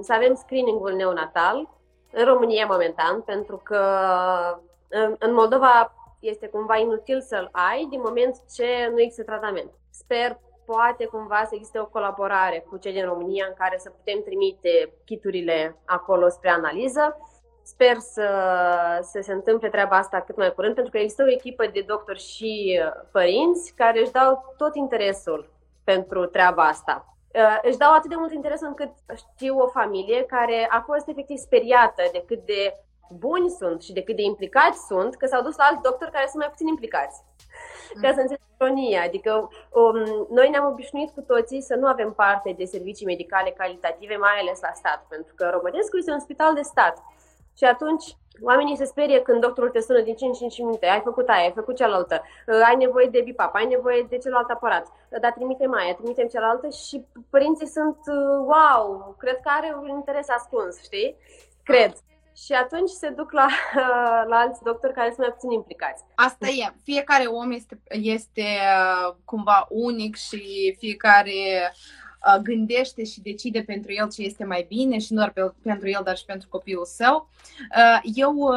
[0.00, 1.68] să avem screeningul neonatal
[2.12, 3.80] în România momentan, pentru că
[4.88, 9.70] în, în Moldova este cumva inutil să-l ai din moment ce nu există tratament.
[9.90, 10.38] Sper
[10.72, 14.92] poate cumva să existe o colaborare cu cei din România în care să putem trimite
[15.04, 17.04] kiturile acolo spre analiză.
[17.62, 18.28] Sper să,
[19.02, 22.18] să se întâmple treaba asta cât mai curând, pentru că există o echipă de doctori
[22.18, 22.80] și
[23.12, 25.50] părinți care își dau tot interesul
[25.84, 27.16] pentru treaba asta.
[27.34, 31.36] Uh, își dau atât de mult interes încât știu o familie care a fost efectiv
[31.36, 32.72] speriată de cât de
[33.10, 36.26] buni sunt și de cât de implicați sunt, că s-au dus la alți doctori care
[36.26, 37.22] sunt mai puțin implicați.
[37.94, 38.02] Mm.
[38.02, 42.54] Ca să înțeleg ironia, adică um, noi ne-am obișnuit cu toții să nu avem parte
[42.58, 46.62] de servicii medicale calitative, mai ales la stat, pentru că Românescu este un spital de
[46.62, 47.02] stat.
[47.56, 51.28] Și atunci oamenii se sperie când doctorul te sună din 5 5 minute, ai făcut
[51.28, 55.20] aia, ai făcut cealaltă, uh, ai nevoie de bipap, ai nevoie de celălalt aparat, uh,
[55.20, 60.28] dar trimite mai, trimitem cealaltă și părinții sunt uh, wow, cred că are un interes
[60.28, 61.16] ascuns, știi?
[61.62, 61.92] Cred
[62.44, 63.46] și atunci se duc la,
[64.30, 66.04] la alți doctori care sunt mai puțin implicați.
[66.14, 66.74] Asta e.
[66.82, 74.10] Fiecare om este, este uh, cumva unic și fiecare uh, gândește și decide pentru el
[74.10, 77.30] ce este mai bine și nu doar pe, pentru el, dar și pentru copilul său.
[77.76, 78.50] Uh, eu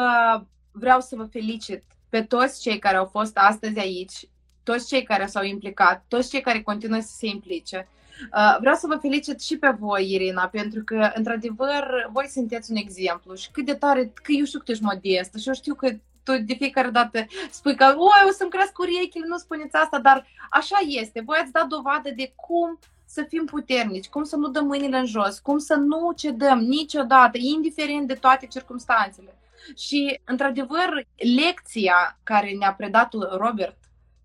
[0.71, 4.29] vreau să vă felicit pe toți cei care au fost astăzi aici,
[4.63, 7.87] toți cei care s-au implicat, toți cei care continuă să se implice.
[8.33, 12.77] Uh, vreau să vă felicit și pe voi, Irina, pentru că, într-adevăr, voi sunteți un
[12.77, 15.75] exemplu și cât de tare, că eu știu că tu ești modestă și eu știu
[15.75, 15.89] că
[16.23, 20.25] tu de fiecare dată spui că oi, o să-mi cresc urechile, nu spuneți asta, dar
[20.49, 21.21] așa este.
[21.25, 25.05] Voi ați dat dovadă de cum să fim puternici, cum să nu dăm mâinile în
[25.05, 29.35] jos, cum să nu cedăm niciodată, indiferent de toate circumstanțele.
[29.77, 31.05] Și, într-adevăr,
[31.35, 33.77] lecția care ne-a predat Robert,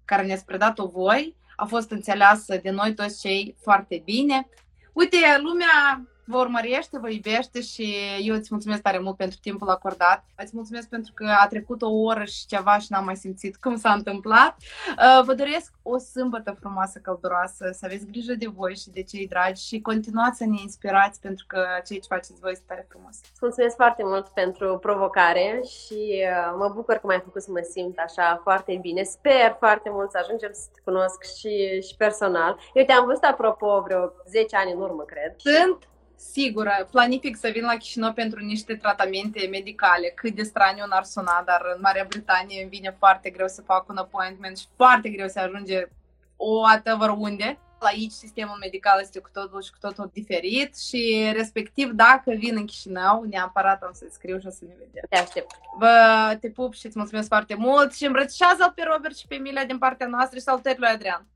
[0.04, 4.48] care ne-ați predat-o voi, a fost înțeleasă de noi toți cei foarte bine.
[4.92, 10.24] Uite, lumea vă urmărește, vă iubește și eu îți mulțumesc tare mult pentru timpul acordat.
[10.36, 13.76] Îți mulțumesc pentru că a trecut o oră și ceva și n-am mai simțit cum
[13.76, 14.56] s-a întâmplat.
[14.58, 19.26] Uh, vă doresc o sâmbătă frumoasă, călduroasă, să aveți grijă de voi și de cei
[19.26, 23.20] dragi și continuați să ne inspirați pentru că ceea ce faceți voi este tare frumos.
[23.40, 27.98] Mulțumesc foarte mult pentru provocare și uh, mă bucur că m-ai făcut să mă simt
[27.98, 29.02] așa foarte bine.
[29.02, 32.58] Sper foarte mult să ajungem să te cunosc și, și personal.
[32.74, 35.34] Eu te-am văzut apropo vreo 10 ani în urmă, cred.
[35.36, 35.78] Sunt
[36.16, 41.42] sigură, planific să vin la Chișinău pentru niște tratamente medicale, cât de straniu n-ar suna,
[41.46, 45.28] dar în Marea Britanie îmi vine foarte greu să fac un appointment și foarte greu
[45.28, 45.88] să ajunge
[46.36, 47.58] o whatever unde.
[47.78, 52.66] aici sistemul medical este cu totul și cu totul diferit și respectiv dacă vin în
[52.66, 55.04] Chișinău, neapărat am să-ți scriu și o să ne vedem.
[55.08, 55.54] Te aștept.
[55.78, 59.64] Vă te pup și îți mulțumesc foarte mult și îmbrățișează-l pe Robert și pe Emilia
[59.64, 61.26] din partea noastră și salutări lui Adrian.